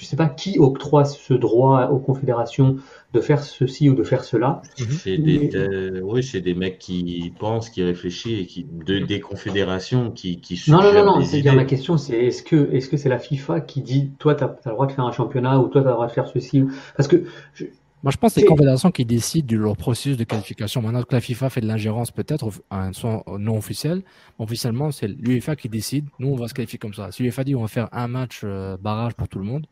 Je 0.00 0.06
sais 0.06 0.16
pas 0.16 0.28
qui 0.30 0.58
octroie 0.58 1.04
ce 1.04 1.34
droit 1.34 1.88
aux 1.88 1.98
confédérations 1.98 2.76
de 3.12 3.20
faire 3.20 3.42
ceci 3.44 3.90
ou 3.90 3.94
de 3.94 4.02
faire 4.02 4.24
cela. 4.24 4.62
C'est 4.76 5.18
des, 5.18 5.38
Mais- 5.40 5.48
des- 5.48 6.00
oui, 6.00 6.22
c'est 6.22 6.40
des 6.40 6.54
mecs 6.54 6.78
qui 6.78 7.34
pensent, 7.38 7.68
qui 7.68 7.82
réfléchissent 7.82 8.40
et 8.40 8.46
qui, 8.46 8.64
de, 8.64 9.00
des 9.00 9.20
confédérations 9.20 10.10
qui, 10.10 10.40
qui 10.40 10.58
Non, 10.68 10.82
non, 10.82 10.94
non, 10.94 11.04
non, 11.04 11.20
c'est-à-dire 11.24 11.52
idées. 11.52 11.56
ma 11.62 11.64
question 11.66 11.98
c'est 11.98 12.16
est-ce 12.16 12.42
que 12.42 12.72
est-ce 12.72 12.88
que 12.88 12.96
c'est 12.96 13.10
la 13.10 13.18
FIFA 13.18 13.60
qui 13.60 13.82
dit 13.82 14.10
toi 14.18 14.34
tu 14.34 14.42
as, 14.44 14.56
le 14.64 14.70
droit 14.72 14.86
de 14.86 14.92
faire 14.92 15.04
un 15.04 15.12
championnat 15.12 15.58
ou 15.60 15.68
toi 15.68 15.82
tu 15.82 15.86
as 15.86 15.90
le 15.90 15.94
droit 15.96 16.06
de 16.06 16.12
faire 16.12 16.28
ceci 16.28 16.62
ou- 16.62 16.70
parce 16.96 17.06
que 17.08 17.24
je- 17.52 17.66
Moi, 18.02 18.10
je 18.12 18.16
pense 18.16 18.30
que 18.30 18.34
c'est 18.36 18.40
C'est- 18.40 18.46
les 18.46 18.48
confédérations 18.48 18.90
qui 18.90 19.04
décident 19.04 19.46
de 19.46 19.56
leur 19.60 19.76
processus 19.76 20.16
de 20.16 20.24
qualification. 20.24 20.80
Maintenant 20.80 21.02
que 21.02 21.12
la 21.14 21.20
FIFA 21.20 21.50
fait 21.50 21.60
de 21.60 21.66
l'ingérence, 21.66 22.10
peut-être, 22.10 22.48
un 22.70 22.94
son 22.94 23.22
non 23.38 23.58
officiel, 23.58 24.00
officiellement, 24.38 24.90
c'est 24.90 25.06
l'UEFA 25.08 25.54
qui 25.54 25.68
décide. 25.68 26.06
Nous, 26.18 26.28
on 26.28 26.36
va 26.36 26.48
se 26.48 26.54
qualifier 26.54 26.78
comme 26.78 26.94
ça. 26.94 27.12
Si 27.12 27.22
l'UEFA 27.22 27.44
dit 27.44 27.54
on 27.54 27.60
va 27.60 27.68
faire 27.68 27.88
un 27.92 28.08
match 28.08 28.40
euh, 28.44 28.78
barrage 28.80 29.12
pour 29.12 29.28
tout 29.28 29.38
le 29.38 29.44
monde, 29.44 29.66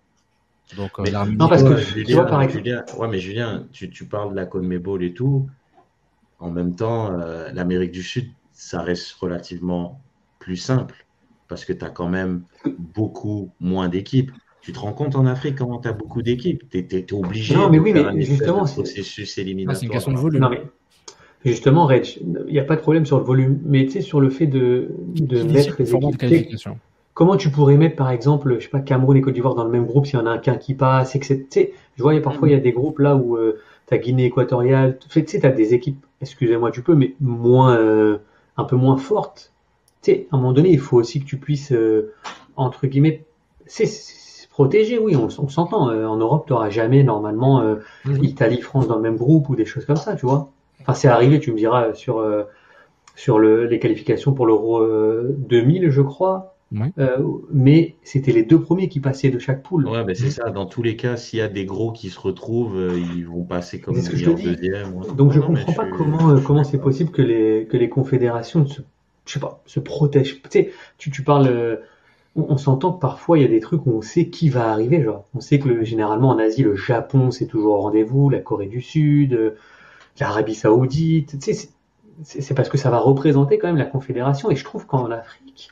donc 0.77 0.91
euh, 0.99 1.03
Mais- 1.05 1.11
Non, 1.37 1.49
parce 1.49 1.63
que 1.63 1.69
Ouais, 1.71 1.77
tu 1.85 1.93
Julien, 2.01 2.15
vois, 2.17 2.27
par 2.27 2.43
exemple- 2.43 2.65
Julien, 2.65 2.85
ouais, 2.99 3.09
mais 3.09 3.19
Julien, 3.19 3.67
tu, 3.73 3.91
tu 3.91 4.05
parles 4.07 4.31
de 4.31 4.37
la 4.37 4.47
CONMEBOL 4.47 5.03
et 5.03 5.15
tout. 5.15 5.49
En 6.41 6.51
même 6.51 6.75
temps, 6.77 7.13
euh, 7.19 7.51
l'Amérique 7.53 7.91
du 7.93 8.03
Sud, 8.03 8.31
ça 8.53 8.83
reste 8.83 9.13
relativement 9.13 10.01
plus 10.39 10.57
simple. 10.57 11.05
parce 11.49 11.65
que 11.65 11.73
tu 11.73 11.83
as 11.83 11.89
quand 11.89 12.09
même 12.11 12.43
beaucoup 12.79 13.49
moins 13.59 13.89
d'équipes. 13.89 14.31
Tu 14.61 14.71
te 14.75 14.79
rends 14.79 14.93
compte 14.93 15.17
en 15.17 15.25
Afrique 15.25 15.57
comment 15.57 15.79
tu 15.81 15.89
as 15.89 15.93
beaucoup 15.95 16.21
d'équipes? 16.21 16.63
Tu 16.69 16.79
es, 16.79 17.13
obligé 17.15 17.55
non, 17.55 17.71
mais 17.71 17.79
de 17.79 17.83
oui, 17.83 17.93
faire 17.95 18.13
mais 18.13 18.21
justement, 18.21 18.67
c'est- 18.67 18.75
processus 18.75 19.39
éliminatoire. 19.39 19.75
Ah, 19.75 19.79
c'est 19.81 19.87
une 19.87 19.93
question 19.93 20.13
de 20.13 20.19
volume. 20.19 20.43
Non, 20.43 20.51
mais 20.51 20.63
justement, 21.47 21.87
Reg, 21.87 22.19
il 22.21 22.53
n'y 22.53 22.59
a 22.59 22.65
pas 22.65 22.77
de 22.77 22.83
problème 22.83 23.07
sur 23.07 23.17
le 23.19 23.25
volume, 23.25 23.61
mais 23.65 23.87
tu 23.87 23.93
sais, 23.93 24.01
sur 24.03 24.21
le 24.21 24.29
fait 24.29 24.47
de, 24.47 24.91
de 25.15 25.43
mettre 25.43 25.77
les 25.79 25.95
équipes. 25.95 26.69
Comment 27.19 27.37
tu 27.37 27.51
pourrais 27.51 27.77
mettre, 27.77 27.97
par 27.97 28.11
exemple, 28.11 28.55
je 28.61 28.65
sais 28.65 28.71
pas, 28.71 28.79
Cameroun 28.79 29.17
et 29.17 29.21
Côte 29.21 29.35
d'Ivoire 29.35 29.57
dans 29.57 29.65
le 29.65 29.71
même 29.71 29.87
groupe 29.87 30.07
s'il 30.07 30.21
y 30.21 30.23
en 30.23 30.27
a 30.27 30.31
un 30.31 30.39
qu'un 30.39 30.55
qui 30.55 30.75
passe, 30.75 31.17
etc. 31.17 31.35
Tu 31.39 31.47
sais, 31.51 31.73
je 31.97 32.03
vois, 32.05 32.15
il 32.15 32.19
y 32.19 32.21
a 32.21 32.23
parfois, 32.23 32.49
il 32.49 32.53
y 32.53 32.55
a 32.55 32.61
des 32.61 32.71
groupes 32.71 33.01
là 33.01 33.17
où 33.17 33.37
tu 33.89 33.95
as 33.95 33.99
Guinée 33.99 34.27
équatoriale, 34.27 34.99
tu 35.01 35.27
sais, 35.27 35.41
tu 35.41 35.45
as 35.45 35.51
des 35.51 35.75
équipes, 35.75 36.05
excusez-moi, 36.21 36.71
tu 36.71 36.83
peux, 36.83 36.95
mais 36.95 37.15
moins, 37.21 37.77
euh, 37.77 38.19
un 38.57 38.63
peu 38.63 38.77
moins 38.77 38.97
fortes. 38.99 39.53
Tu 40.03 40.13
sais, 40.13 40.27
à 40.31 40.37
un 40.37 40.39
moment 40.39 40.53
donné, 40.53 40.71
il 40.71 40.79
faut 40.79 40.97
aussi 40.97 41.19
que 41.19 41.25
tu 41.25 41.39
puisses, 41.39 41.73
euh, 41.73 42.13
entre 42.55 42.87
guillemets, 42.87 43.25
c'est 43.67 43.89
protéger, 44.51 44.99
oui, 45.01 45.17
on, 45.17 45.25
on 45.27 45.49
s'entend. 45.49 45.91
Euh, 45.91 46.07
en 46.07 46.19
Europe, 46.19 46.45
tu 46.47 46.53
n'auras 46.53 46.71
jamais, 46.71 47.03
normalement, 47.03 47.63
euh, 47.63 47.77
Mhm. 48.05 48.23
Italie, 48.23 48.61
France 48.61 48.87
dans 48.87 48.97
le 48.97 49.03
même 49.03 49.17
groupe 49.17 49.49
ou 49.49 49.57
des 49.57 49.65
choses 49.65 49.85
comme 49.87 49.97
ça, 49.97 50.15
tu 50.15 50.25
vois. 50.25 50.51
Enfin, 50.83 50.95
c'est 50.95 51.09
arrivé, 51.09 51.41
tu 51.41 51.51
me 51.51 51.57
diras, 51.57 51.95
sur, 51.95 52.19
euh, 52.19 52.45
sur 53.17 53.41
le, 53.41 53.67
les 53.67 53.81
qualifications 53.81 54.35
pour 54.35 54.47
l'Euro 54.47 54.81
euh, 54.81 55.35
2000, 55.39 55.91
je 55.91 56.03
crois. 56.03 56.55
Ouais. 56.71 56.93
Euh, 56.99 57.23
mais 57.51 57.97
c'était 58.03 58.33
les 58.33 58.43
deux 58.43 58.61
premiers 58.61 58.89
qui 58.91 59.01
passaient 59.01 59.31
de 59.31 59.39
chaque 59.39 59.63
poule. 59.63 59.87
Ouais, 59.87 60.05
mais 60.05 60.15
c'est 60.15 60.31
ça. 60.31 60.51
Dans 60.51 60.67
tous 60.67 60.83
les 60.83 60.97
cas, 60.97 61.17
s'il 61.17 61.39
y 61.39 61.43
a 61.43 61.49
des 61.49 61.65
gros 61.65 61.93
qui 61.93 62.11
se 62.11 62.21
retrouvent, 62.21 62.77
euh, 62.77 62.99
ils 62.99 63.27
vont 63.27 63.45
passer 63.45 63.81
comme 63.81 63.95
meilleur 63.97 64.35
deuxième. 64.35 64.95
ouais. 64.95 65.07
Donc 65.15 65.33
je 65.33 65.41
Non, 65.41 65.49
mais 65.49 65.65
comprends 65.65 65.73
pas 65.73 65.87
je- 65.87 65.95
comment 65.97 66.31
euh, 66.31 66.41
comment 66.41 66.65
c'est 66.65 66.79
possible 66.81 67.11
que 67.11 67.23
les 67.23 67.67
que 67.71 67.77
les 67.79 67.89
confédérations 67.89 68.67
se 68.67 68.83
je 69.27 69.33
sais 69.35 69.41
pas 69.41 69.63
se 69.67 69.81
protègent. 69.81 70.43
Tu 70.43 70.49
sais, 70.51 70.73
tu, 70.99 71.11
tu 71.11 71.23
parles 71.23 71.47
euh, 71.49 71.77
on, 72.37 72.47
on 72.51 72.57
s'entend 72.59 72.93
que 72.93 73.01
parfois 73.01 73.39
il 73.39 73.43
y 73.43 73.45
a 73.45 73.49
des 73.49 73.61
trucs 73.61 73.87
où 73.87 73.91
on 73.93 74.03
sait 74.03 74.29
qui 74.29 74.51
va 74.51 74.71
arriver 74.71 75.03
genre. 75.03 75.25
On 75.35 75.41
sait 75.41 75.59
que 75.59 75.69
le- 75.69 75.85
généralement 75.85 76.31
en 76.31 76.39
Asie 76.39 76.63
le 76.63 76.77
Japon 76.77 77.31
c'est 77.31 77.47
toujours 77.47 77.75
au 77.75 77.81
rendez-vous, 77.83 78.31
la 78.31 78.41
Corée 78.41 78.67
du 78.67 78.83
Sud, 78.83 79.33
euh, 79.35 79.53
l'Arabie 80.21 80.55
Saoudite, 80.55 81.39
tu 81.41 81.55
sais 81.55 81.69
c'est 82.25 82.55
parce 82.55 82.69
que 82.69 82.79
ça 82.79 82.91
va 82.91 82.99
représenter 82.99 83.59
quand 83.59 83.69
même 83.69 83.77
la 83.77 83.85
confédération 83.87 84.51
et 84.51 84.57
je 84.57 84.65
trouve 84.65 84.87
qu'en 84.87 85.11
Afrique 85.11 85.71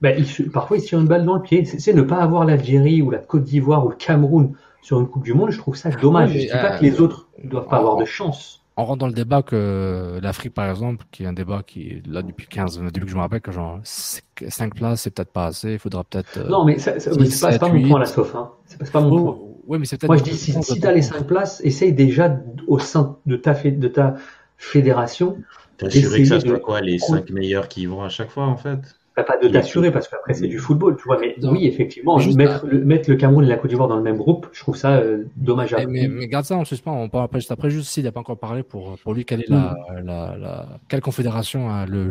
ben, 0.00 0.14
il 0.18 0.26
se- 0.26 0.42
parfois 0.42 0.76
ils 0.76 0.80
se 0.80 0.86
tirent 0.88 1.00
une 1.00 1.06
balle 1.08 1.24
dans 1.24 1.34
le 1.36 1.42
pied. 1.42 1.64
C'est 1.64 1.92
ne 1.92 2.02
pas 2.02 2.16
avoir 2.18 2.44
l'Algérie 2.44 3.02
ou 3.02 3.10
la 3.10 3.18
Côte 3.18 3.44
d'Ivoire 3.44 3.84
ou 3.84 3.90
le 3.90 3.96
Cameroun 3.96 4.52
sur 4.82 4.98
une 5.00 5.06
Coupe 5.08 5.24
du 5.24 5.34
Monde, 5.34 5.50
je 5.50 5.58
trouve 5.58 5.76
ça 5.76 5.90
dommage. 5.90 6.32
Je 6.32 6.38
dis 6.38 6.48
pas 6.48 6.74
euh, 6.74 6.78
que 6.78 6.82
les 6.84 7.00
autres 7.00 7.28
ne 7.44 7.50
doivent 7.50 7.66
pas 7.68 7.76
en- 7.76 7.80
avoir 7.80 7.96
de 7.96 8.04
chance. 8.04 8.56
On 8.76 8.84
rentre 8.86 9.00
dans 9.00 9.08
le 9.08 9.12
débat 9.12 9.42
que 9.42 10.18
l'Afrique, 10.22 10.54
par 10.54 10.70
exemple, 10.70 11.04
qui 11.10 11.24
est 11.24 11.26
un 11.26 11.34
débat 11.34 11.62
qui 11.66 11.88
est 11.88 12.02
là 12.06 12.22
depuis 12.22 12.46
15, 12.46 12.78
depuis 12.80 13.04
que 13.04 13.10
je 13.10 13.16
me 13.16 13.20
rappelle, 13.20 13.42
que 13.42 13.52
genre 13.52 13.78
5 13.84 14.74
places, 14.74 15.02
c'est 15.02 15.10
peut-être 15.10 15.32
pas 15.32 15.46
assez, 15.46 15.72
il 15.72 15.78
faudra 15.78 16.02
peut-être. 16.04 16.38
euh, 16.38 16.48
Non, 16.48 16.64
mais 16.64 16.78
ça, 16.78 16.98
ça- 16.98 17.10
c'est 17.12 17.58
pas, 17.58 17.68
mon 17.68 17.86
point, 17.86 17.98
la 18.00 18.06
sauf. 18.06 18.34
Hein. 18.34 18.52
C'est 18.64 18.90
pas, 18.90 19.00
mon 19.02 19.22
point. 19.22 19.38
ouais, 19.66 19.78
mais 19.78 19.84
c'est 19.84 19.98
peut-être. 19.98 20.08
Moi, 20.08 20.16
je 20.16 20.22
dis, 20.22 20.30
si, 20.34 20.52
si 20.62 20.80
tu 20.80 20.86
as 20.86 20.92
les 20.92 21.02
5 21.02 21.26
places, 21.26 21.60
essaye 21.62 21.92
déjà 21.92 22.40
au 22.68 22.78
sein 22.78 23.18
de 23.26 23.36
ta, 23.36 23.52
de 23.52 23.88
ta 23.88 24.14
fédération, 24.56 25.38
T'assurer 25.76 26.22
que 26.22 26.28
ça 26.28 26.40
soit 26.40 26.50
de- 26.50 26.56
quoi, 26.58 26.80
les 26.80 26.98
cinq 26.98 27.30
meilleurs 27.30 27.66
qui 27.68 27.82
y 27.82 27.86
vont 27.86 28.02
à 28.02 28.08
chaque 28.10 28.30
fois, 28.30 28.46
en 28.46 28.56
fait? 28.56 28.78
Pas 29.24 29.36
pas 29.36 29.36
de 29.46 29.48
t'assurer, 29.48 29.90
parce 29.90 30.08
qu'après, 30.08 30.34
c'est 30.34 30.46
du 30.48 30.58
football, 30.58 30.96
tu 30.96 31.04
vois. 31.04 31.18
Mais 31.20 31.34
Non. 31.40 31.52
oui, 31.52 31.66
effectivement, 31.66 32.18
Juste 32.18 32.36
mettre, 32.36 32.66
le, 32.66 32.84
mettre 32.84 33.08
le 33.10 33.16
Cameroun 33.16 33.44
et 33.44 33.48
la 33.48 33.56
Côte 33.56 33.70
d'Ivoire 33.70 33.88
dans 33.88 33.96
le 33.96 34.02
même 34.02 34.16
groupe, 34.16 34.48
je 34.52 34.60
trouve 34.60 34.76
ça 34.76 34.96
euh, 34.98 35.24
Mais, 35.36 35.44
dommageable. 35.44 35.90
mais, 35.90 36.08
mais 36.08 36.26
garde 36.28 36.44
ça 36.44 36.56
en 36.56 36.64
suspens, 36.64 36.92
on 36.92 37.08
parle 37.08 37.24
après 37.24 37.38
juste 37.40 37.52
après, 37.52 37.70
juste 37.70 37.88
s'il 37.90 38.04
n'a 38.04 38.12
pas 38.12 38.20
encore 38.20 38.38
parlé 38.38 38.62
pour, 38.62 38.96
pour 39.02 39.14
lui, 39.14 39.24
quelle 39.24 39.40
est 39.40 39.48
la, 39.48 39.74
Mm. 39.90 40.04
la, 40.06 40.36
la, 40.38 40.68
quelle 40.88 41.00
confédération 41.00 41.70
a 41.70 41.86
le, 41.86 42.10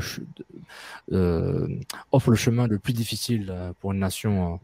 euh, 1.12 1.68
offre 2.12 2.30
le 2.30 2.36
chemin 2.36 2.68
le 2.68 2.80
plus 2.80 2.94
difficile 2.94 3.48
euh, 3.50 3.72
pour 3.80 3.92
une 3.94 4.00
nation 4.00 4.54
euh, 4.54 4.58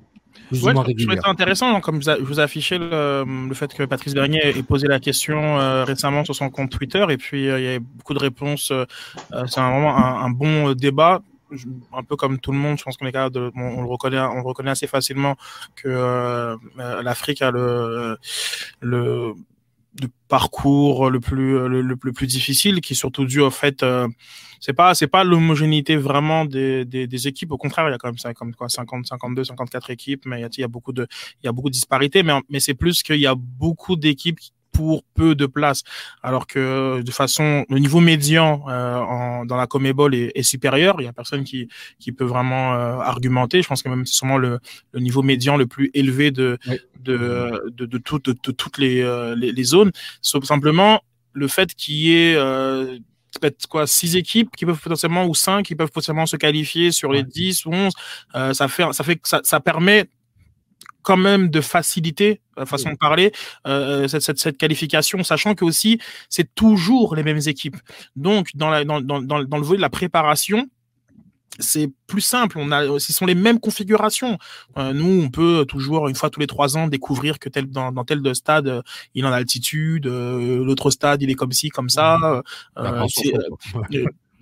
plus 0.49 0.63
Ouais, 0.63 0.71
ou 0.71 0.73
moins 0.73 0.83
je 0.83 0.89
trouvais 0.91 0.93
régulière? 1.03 1.23
ça 1.23 1.29
intéressant, 1.29 1.75
hein, 1.75 1.79
comme 1.79 1.95
vous 1.97 2.09
a- 2.09 2.17
je 2.17 2.23
vous 2.23 2.39
ai 2.39 2.43
affiché 2.43 2.77
le, 2.77 3.23
le 3.47 3.53
fait 3.53 3.73
que 3.73 3.83
Patrice 3.83 4.13
Bernier 4.13 4.41
ait 4.57 4.63
posé 4.63 4.87
la 4.87 4.99
question 4.99 5.59
euh, 5.59 5.83
récemment 5.85 6.23
sur 6.25 6.35
son 6.35 6.49
compte 6.49 6.71
Twitter, 6.71 7.05
et 7.09 7.17
puis 7.17 7.49
euh, 7.49 7.59
il 7.59 7.63
y 7.63 7.67
avait 7.67 7.79
beaucoup 7.79 8.13
de 8.13 8.19
réponses. 8.19 8.71
euh, 8.71 8.85
euh, 9.33 9.45
c'est 9.47 9.59
un- 9.59 9.71
vraiment 9.71 9.95
un, 9.97 10.25
un 10.25 10.29
bon 10.29 10.69
euh, 10.69 10.75
débat. 10.75 11.21
Un 11.93 12.03
peu 12.03 12.15
comme 12.15 12.39
tout 12.39 12.51
le 12.51 12.57
monde, 12.57 12.77
je 12.77 12.83
pense 12.83 12.97
qu'on 12.97 13.05
est 13.05 13.12
capable 13.12 13.51
on, 13.55 13.81
le 13.81 13.88
reconnaît, 13.88 14.19
on 14.19 14.43
reconnaît 14.43 14.71
assez 14.71 14.88
facilement 14.88 15.35
que 15.75 15.88
euh, 15.88 16.55
euh, 16.79 17.01
l'Afrique 17.03 17.41
a 17.41 17.51
le, 17.51 18.17
le, 18.81 19.33
parcours 20.27 21.09
le 21.09 21.19
plus 21.19 21.67
le, 21.67 21.95
plus 21.95 22.27
difficile, 22.27 22.81
qui 22.81 22.93
est 22.93 22.95
surtout 22.95 23.25
dû 23.25 23.39
au 23.39 23.51
fait, 23.51 23.83
euh, 23.83 24.07
c'est 24.59 24.74
pas 24.74 24.93
c'est 24.93 25.07
pas 25.07 25.24
l'homogénéité 25.24 25.95
vraiment 25.95 26.45
des, 26.45 26.83
des, 26.85 27.07
des 27.07 27.27
équipes. 27.27 27.51
Au 27.51 27.57
contraire, 27.57 27.88
il 27.88 27.91
y 27.91 27.95
a 27.95 27.97
quand 27.97 28.09
même 28.09 28.17
ça, 28.17 28.33
comme 28.33 28.53
quoi 28.53 28.67
50, 28.67 29.05
52, 29.05 29.43
54 29.45 29.91
équipes, 29.91 30.25
mais 30.25 30.39
il 30.39 30.41
y 30.41 30.45
a, 30.45 30.50
il 30.57 30.62
y 30.62 30.63
a 30.63 30.67
beaucoup 30.67 30.91
de 30.91 31.07
il 31.41 31.45
y 31.45 31.50
a 31.50 31.51
beaucoup 31.51 31.69
de 31.69 31.74
disparités, 31.74 32.24
mais 32.24 32.33
mais 32.50 32.59
c'est 32.59 32.74
plus 32.74 33.03
qu'il 33.03 33.19
y 33.19 33.27
a 33.27 33.35
beaucoup 33.35 33.95
d'équipes 33.95 34.39
pour 34.75 35.03
peu 35.13 35.36
de 35.36 35.46
place, 35.46 35.84
alors 36.22 36.48
que 36.48 37.01
de 37.01 37.12
façon 37.12 37.65
le 37.70 37.79
niveau 37.79 38.00
médian 38.01 38.63
euh, 38.67 38.98
en, 38.98 39.46
dans 39.46 39.55
la 39.58 39.67
Comebol 39.67 40.13
est, 40.13 40.32
est 40.36 40.44
supérieur. 40.44 40.96
Il 41.00 41.05
y 41.05 41.08
a 41.08 41.13
personne 41.13 41.44
qui 41.44 41.67
qui 42.00 42.12
peut 42.12 42.25
vraiment 42.25 42.74
euh, 42.75 42.98
argumenter. 43.00 43.62
Je 43.62 43.67
pense 43.67 43.82
que 43.84 43.89
même 43.89 44.05
c'est 44.05 44.13
sûrement 44.15 44.38
le, 44.38 44.60
le 44.91 45.00
niveau 45.00 45.22
médian 45.22 45.55
le 45.58 45.65
plus 45.65 45.91
élevé 45.94 46.32
de 46.32 46.58
Oui. 46.67 46.77
de, 47.00 47.62
de, 47.72 47.86
de, 47.86 47.98
toutes- 47.98 48.25
de, 48.25 48.36
de 48.44 48.51
toutes 48.51 48.77
les, 48.77 49.01
euh, 49.01 49.36
les, 49.36 49.51
les 49.51 49.63
zones. 49.63 49.91
Sauf 50.22 50.44
simplement 50.44 51.01
le 51.34 51.48
fait 51.48 51.74
qu'il 51.74 51.96
y 51.96 52.13
ait 52.15 52.36
euh, 52.36 52.98
peut-être 53.39 53.67
quoi 53.67 53.86
six 53.88 54.15
équipes 54.15 54.50
qui 54.55 54.65
peuvent 54.65 54.79
potentiellement 54.82 55.25
ou 55.25 55.36
cinq 55.36 55.63
qui 55.67 55.75
peuvent 55.75 55.89
potentiellement 55.91 56.25
se 56.25 56.38
qualifier 56.38 56.91
sur 56.91 57.12
les 57.12 57.24
10 57.24 57.65
ou 57.65 57.72
11 57.74 57.94
euh, 58.36 58.53
ça 58.53 58.67
fait 58.70 58.86
ça 58.94 59.03
fait 59.03 59.20
ça 59.44 59.60
permet 59.60 60.05
quand 61.05 61.17
même 61.17 61.50
de 61.50 61.62
faciliter 61.62 62.41
la 62.57 62.65
façon 62.65 62.89
de 62.91 62.97
parler 62.97 63.31
euh, 63.67 64.07
cette, 64.07 64.24
cette, 64.24 64.39
cette 64.39 64.57
qualification 64.57 65.24
sachant 65.24 65.55
que 65.55 65.63
aussi 65.63 66.00
c'est 66.29 66.53
toujours 66.55 67.15
les 67.15 67.24
mêmes 67.24 67.41
équipes 67.45 67.77
donc 68.15 68.50
dans 68.55 68.69
la 68.69 68.83
dans, 68.83 69.01
dans, 69.01 69.21
dans, 69.21 69.43
dans 69.43 69.57
le 69.57 69.63
volet 69.63 69.77
de 69.77 69.81
la 69.81 69.89
préparation 69.89 70.67
c'est 71.59 71.89
plus 72.07 72.21
simple. 72.21 72.57
On 72.59 72.71
a, 72.71 73.00
ce 73.00 73.13
sont 73.13 73.25
les 73.25 73.35
mêmes 73.35 73.59
configurations. 73.59 74.38
Euh, 74.77 74.93
nous, 74.93 75.24
on 75.24 75.29
peut 75.29 75.65
toujours 75.67 76.07
une 76.07 76.15
fois 76.15 76.29
tous 76.29 76.39
les 76.39 76.47
trois 76.47 76.77
ans 76.77 76.88
découvrir 76.88 77.39
que 77.39 77.50
tel 77.50 77.69
dans, 77.69 77.91
dans 77.91 78.03
tel 78.03 78.21
de 78.21 78.33
stade, 78.33 78.67
euh, 78.67 78.81
il 79.13 79.24
est 79.24 79.27
en 79.27 79.31
altitude, 79.31 80.07
euh, 80.07 80.63
l'autre 80.63 80.89
stade, 80.89 81.21
il 81.21 81.29
est 81.29 81.35
comme 81.35 81.51
ci, 81.51 81.69
comme 81.69 81.89
ça. 81.89 82.17
Euh, 82.24 82.41
euh, 82.79 83.07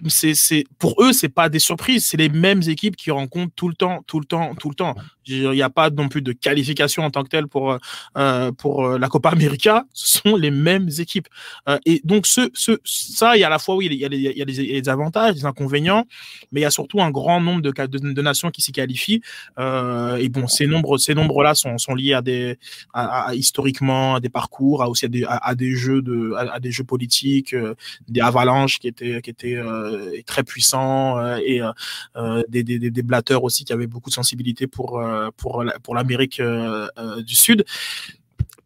c'est, 0.07 0.33
c'est, 0.33 0.65
pour 0.79 1.01
eux, 1.01 1.13
c'est 1.13 1.29
pas 1.29 1.49
des 1.49 1.59
surprises, 1.59 2.07
c'est 2.07 2.17
les 2.17 2.29
mêmes 2.29 2.61
équipes 2.63 2.95
qui 2.95 3.11
rencontrent 3.11 3.53
tout 3.55 3.69
le 3.69 3.75
temps, 3.75 4.03
tout 4.05 4.19
le 4.19 4.25
temps, 4.25 4.53
tout 4.55 4.69
le 4.69 4.75
temps. 4.75 4.95
Il 5.27 5.49
n'y 5.51 5.61
a 5.61 5.69
pas 5.69 5.89
non 5.89 6.09
plus 6.09 6.21
de 6.21 6.31
qualification 6.33 7.03
en 7.03 7.11
tant 7.11 7.23
que 7.23 7.29
telle 7.29 7.47
pour 7.47 7.77
euh, 8.17 8.51
pour 8.51 8.85
euh, 8.85 8.97
la 8.97 9.07
Copa 9.07 9.29
América. 9.29 9.85
Ce 9.93 10.19
sont 10.19 10.35
les 10.35 10.51
mêmes 10.51 10.89
équipes. 10.99 11.27
Euh, 11.69 11.77
et 11.85 12.01
donc 12.03 12.27
ce, 12.27 12.49
ce, 12.53 12.79
ça, 12.83 13.35
il 13.35 13.41
y 13.41 13.43
a 13.43 13.47
à 13.47 13.49
la 13.49 13.59
fois 13.59 13.75
oui, 13.75 13.87
il 13.91 13.93
y 13.93 14.05
a, 14.05 14.09
les, 14.09 14.17
il 14.17 14.37
y 14.37 14.41
a 14.41 14.45
les, 14.45 14.53
les 14.81 14.89
avantages, 14.89 15.35
les 15.35 15.45
inconvénients, 15.45 16.05
mais 16.51 16.61
il 16.61 16.63
y 16.63 16.65
a 16.65 16.71
surtout 16.71 17.01
un 17.01 17.11
grand 17.11 17.39
nombre 17.41 17.61
de, 17.61 17.71
de, 17.71 18.13
de 18.13 18.21
nations 18.21 18.51
qui 18.51 18.61
s'y 18.61 18.71
qualifient. 18.71 19.21
Euh, 19.59 20.17
et 20.17 20.29
bon, 20.29 20.47
ces 20.47 20.67
nombres, 20.67 20.97
ces 20.97 21.13
nombres-là 21.15 21.55
sont, 21.55 21.77
sont 21.77 21.95
liés 21.95 22.13
à 22.13 22.21
des, 22.21 22.57
à, 22.93 23.27
à- 23.29 23.35
historiquement, 23.35 24.15
à 24.15 24.19
des 24.19 24.29
parcours, 24.29 24.83
à 24.83 24.89
aussi 24.89 25.05
à 25.05 25.09
des, 25.09 25.25
à, 25.27 25.55
des 25.55 25.75
jeux 25.75 26.01
de, 26.01 26.33
à, 26.33 26.59
des 26.59 26.71
jeux 26.71 26.83
politiques, 26.83 27.53
euh, 27.53 27.75
des 28.07 28.21
avalanches 28.21 28.79
qui 28.79 28.87
étaient, 28.87 29.21
qui 29.21 29.29
étaient 29.29 29.55
euh, 29.55 30.21
très 30.25 30.43
puissants 30.43 31.17
euh, 31.19 31.37
et 31.45 31.61
euh, 31.61 31.71
euh, 32.15 32.43
des, 32.49 32.63
des, 32.63 32.79
des, 32.79 33.03
blatteurs 33.03 33.43
aussi 33.43 33.65
qui 33.65 33.73
avaient 33.73 33.87
beaucoup 33.87 34.09
de 34.09 34.15
sensibilité 34.15 34.67
pour, 34.67 34.99
euh, 34.99 35.12
pour, 35.37 35.63
la- 35.63 35.79
pour 35.79 35.95
l'Amérique 35.95 36.39
euh, 36.39 36.87
euh, 36.97 37.21
du 37.21 37.35
Sud. 37.35 37.65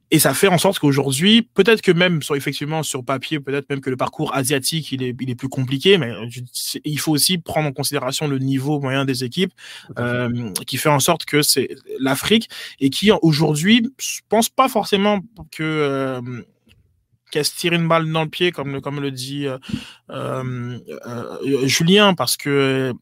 Et 0.09 0.19
ça 0.19 0.33
fait 0.33 0.47
en 0.47 0.57
sorte 0.57 0.79
qu'aujourd'hui, 0.79 1.41
peut-être 1.41 1.81
que 1.81 1.91
même 1.91 2.21
sur 2.21 2.37
effectivement 2.37 2.81
sur 2.81 3.03
papier, 3.03 3.41
peut-être 3.41 3.69
même 3.69 3.81
que 3.81 3.89
le 3.89 3.97
parcours 3.97 4.33
asiatique 4.33 4.93
il 4.93 5.03
est, 5.03 5.13
il 5.19 5.29
est 5.29 5.35
plus 5.35 5.49
compliqué, 5.49 5.97
mais 5.97 6.13
il 6.85 6.97
faut 6.97 7.11
aussi 7.11 7.37
prendre 7.39 7.67
en 7.67 7.73
considération 7.73 8.25
le 8.29 8.39
niveau 8.39 8.79
moyen 8.79 9.03
des 9.03 9.25
équipes, 9.25 9.51
euh, 9.99 10.49
qui 10.65 10.77
fait 10.77 10.87
en 10.87 11.01
sorte 11.01 11.25
que 11.25 11.41
c'est 11.41 11.67
l'Afrique 11.99 12.47
et 12.79 12.89
qui 12.89 13.11
aujourd'hui, 13.21 13.85
je 13.99 14.21
pense 14.29 14.47
pas 14.47 14.69
forcément 14.69 15.19
que 15.51 15.63
euh, 15.63 16.21
qu'elle 17.31 17.43
se 17.43 17.57
tire 17.57 17.73
une 17.73 17.89
balle 17.89 18.09
dans 18.09 18.23
le 18.23 18.29
pied, 18.29 18.53
comme 18.53 18.71
le, 18.71 18.79
comme 18.79 19.01
le 19.01 19.11
dit 19.11 19.45
euh, 19.45 19.57
euh, 20.09 20.79
euh, 21.05 21.67
Julien, 21.67 22.13
parce 22.13 22.37
que 22.37 22.93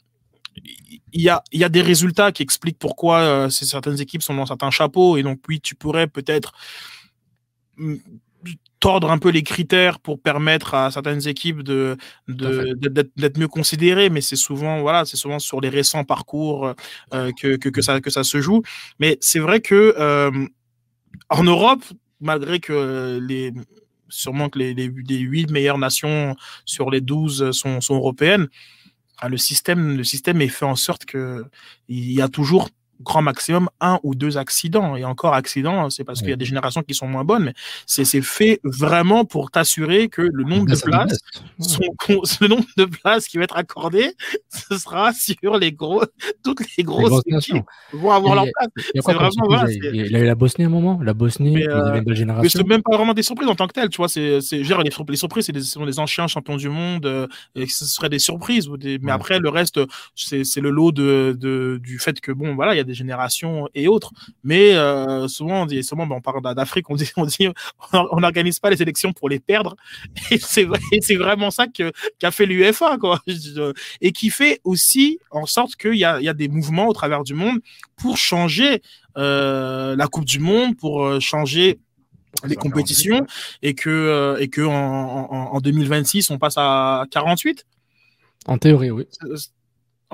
il 0.63 1.21
y 1.21 1.29
a, 1.29 1.43
y 1.51 1.63
a 1.63 1.69
des 1.69 1.81
résultats 1.81 2.31
qui 2.31 2.43
expliquent 2.43 2.79
pourquoi 2.79 3.19
euh, 3.19 3.49
certaines 3.49 3.99
équipes 4.01 4.21
sont 4.21 4.33
dans 4.33 4.45
certains 4.45 4.71
chapeaux. 4.71 5.17
Et 5.17 5.23
donc, 5.23 5.39
oui, 5.47 5.59
tu 5.61 5.75
pourrais 5.75 6.07
peut-être 6.07 6.53
mm, 7.77 7.95
tordre 8.79 9.09
un 9.09 9.17
peu 9.17 9.29
les 9.29 9.43
critères 9.43 9.99
pour 9.99 10.19
permettre 10.19 10.73
à 10.73 10.91
certaines 10.91 11.27
équipes 11.27 11.63
de 11.63 11.97
d'être 12.27 13.09
d'être 13.15 13.37
mieux 13.37 13.47
considérées. 13.47 14.09
Mais 14.09 14.21
c'est 14.21 14.35
souvent 14.35 14.81
voilà 14.81 15.05
c'est 15.05 15.17
souvent 15.17 15.39
sur 15.39 15.61
les 15.61 15.69
récents 15.69 16.03
parcours 16.03 16.73
euh, 17.13 17.31
que, 17.39 17.55
que 17.55 17.69
que 17.69 17.81
ça 17.81 18.01
que 18.01 18.09
ça 18.09 18.23
se 18.23 18.41
joue. 18.41 18.61
Mais 18.99 19.17
c'est 19.21 19.39
vrai 19.39 19.61
que 19.61 19.95
euh, 19.97 20.31
en 21.29 21.43
Europe 21.43 21.83
malgré 22.19 22.59
que 22.59 23.19
les 23.21 23.53
sûrement 24.09 24.49
que 24.49 24.59
les, 24.59 24.73
les, 24.73 24.89
les 24.89 25.17
8 25.17 25.49
meilleures 25.51 25.79
nations 25.79 26.35
sur 26.65 26.91
les 26.91 27.01
12 27.01 27.51
sont, 27.51 27.81
sont 27.81 27.95
européennes 27.95 28.47
ah, 29.19 29.29
le 29.29 29.37
système, 29.37 29.97
le 29.97 30.03
système 30.03 30.41
est 30.41 30.49
fait 30.49 30.65
en 30.65 30.75
sorte 30.75 31.05
que 31.05 31.45
il 31.87 32.11
y 32.11 32.21
a 32.21 32.27
toujours 32.27 32.69
grand 33.01 33.21
maximum 33.21 33.69
un 33.81 33.99
ou 34.03 34.15
deux 34.15 34.37
accidents. 34.37 34.95
Et 34.95 35.05
encore 35.05 35.33
accidents, 35.33 35.89
c'est 35.89 36.03
parce 36.03 36.19
qu'il 36.19 36.29
y 36.29 36.33
a 36.33 36.37
des 36.37 36.45
générations 36.45 36.81
qui 36.81 36.93
sont 36.93 37.07
moins 37.07 37.23
bonnes, 37.23 37.43
mais 37.45 37.53
c'est 37.85 38.05
fait 38.21 38.59
vraiment 38.63 39.25
pour 39.25 39.51
t'assurer 39.51 40.07
que 40.07 40.21
le 40.21 40.43
nombre 40.43 40.65
de 40.65 40.75
places, 40.75 41.19
le 42.41 42.47
nombre 42.47 42.65
de 42.77 42.85
places 42.85 43.27
qui 43.27 43.37
va 43.37 43.43
être 43.43 43.57
accordé, 43.57 44.13
ce 44.49 44.77
sera 44.77 45.11
sur 45.13 45.57
les 45.57 45.71
gros, 45.71 46.03
toutes 46.43 46.61
les 46.77 46.83
grosses 46.83 47.21
équipes 47.25 47.65
vont 47.93 48.11
avoir 48.11 48.35
leur 48.35 48.45
place. 48.45 48.69
Il 48.93 50.11
y, 50.11 50.15
a 50.15 50.19
eu 50.19 50.25
la 50.25 50.35
Bosnie 50.35 50.65
à 50.65 50.67
un 50.67 50.71
moment, 50.71 50.99
la 51.01 51.13
Bosnie, 51.13 51.55
mais, 51.55 51.67
euh, 51.67 52.13
génération. 52.13 52.43
Mais 52.43 52.49
c'est 52.49 52.67
même 52.67 52.81
pas 52.81 52.95
vraiment 52.95 53.13
des 53.13 53.23
surprises 53.23 53.49
en 53.49 53.55
tant 53.55 53.67
que 53.67 53.73
tel, 53.73 53.89
tu 53.89 53.97
vois. 53.97 54.07
C'est, 54.07 54.39
les, 54.51 54.63
les 54.63 55.17
surprises, 55.17 55.45
c'est 55.45 55.51
des, 55.51 55.61
sont 55.61 55.85
des 55.85 55.99
anciens 55.99 56.27
champions 56.27 56.55
du 56.55 56.69
monde, 56.69 57.05
euh, 57.05 57.27
et 57.55 57.67
ce 57.67 57.85
serait 57.85 58.09
des 58.09 58.19
surprises. 58.19 58.69
mais 59.01 59.11
après, 59.11 59.39
le 59.39 59.49
reste, 59.49 59.79
c'est 60.15 60.61
le 60.61 60.69
lot 60.69 60.91
de, 60.91 61.35
de, 61.37 61.79
du 61.81 61.99
fait 61.99 62.19
que 62.21 62.31
bon, 62.31 62.55
voilà, 62.55 62.73
il 62.73 62.77
y 62.77 62.81
a 62.81 62.84
des 62.85 62.93
générations 62.93 63.67
et 63.73 63.87
autres. 63.87 64.11
Mais 64.43 64.73
euh, 64.73 65.27
souvent, 65.27 65.63
on 65.63 65.65
dit, 65.65 65.83
souvent, 65.83 66.07
ben, 66.07 66.15
on 66.15 66.21
parle 66.21 66.41
d'Afrique, 66.55 66.89
on 66.89 66.95
dit, 66.95 67.11
on 67.17 67.25
dit, 67.25 67.49
on 67.93 68.19
n'organise 68.19 68.59
pas 68.59 68.69
les 68.69 68.81
élections 68.81 69.13
pour 69.13 69.29
les 69.29 69.39
perdre. 69.39 69.75
Et 70.31 70.37
c'est 70.37 70.67
c'est 71.01 71.15
vraiment 71.15 71.51
ça 71.51 71.67
que 71.67 71.91
qu'a 72.19 72.31
fait 72.31 72.45
l'UEFA, 72.45 72.97
quoi. 72.97 73.21
Et 74.01 74.11
qui 74.11 74.29
fait 74.29 74.59
aussi 74.63 75.19
en 75.31 75.45
sorte 75.45 75.75
qu'il 75.75 75.95
y 75.95 76.05
a, 76.05 76.19
il 76.19 76.23
y 76.23 76.29
a 76.29 76.33
des 76.33 76.47
mouvements 76.47 76.87
au 76.87 76.93
travers 76.93 77.23
du 77.23 77.33
monde 77.33 77.59
pour 77.97 78.17
changer 78.17 78.81
euh, 79.17 79.95
la 79.95 80.07
Coupe 80.07 80.25
du 80.25 80.39
Monde, 80.39 80.77
pour 80.77 81.03
euh, 81.03 81.19
changer 81.19 81.79
les 82.43 82.55
compétitions 82.55 83.25
et 83.61 83.73
que 83.73 84.35
et 84.39 84.49
que 84.49 84.61
en, 84.61 84.71
en, 84.73 85.55
en 85.55 85.59
2026 85.61 86.31
on 86.31 86.37
passe 86.37 86.55
à 86.57 87.05
48 87.11 87.65
en 88.47 88.57
théorie 88.57 88.91
oui 88.91 89.07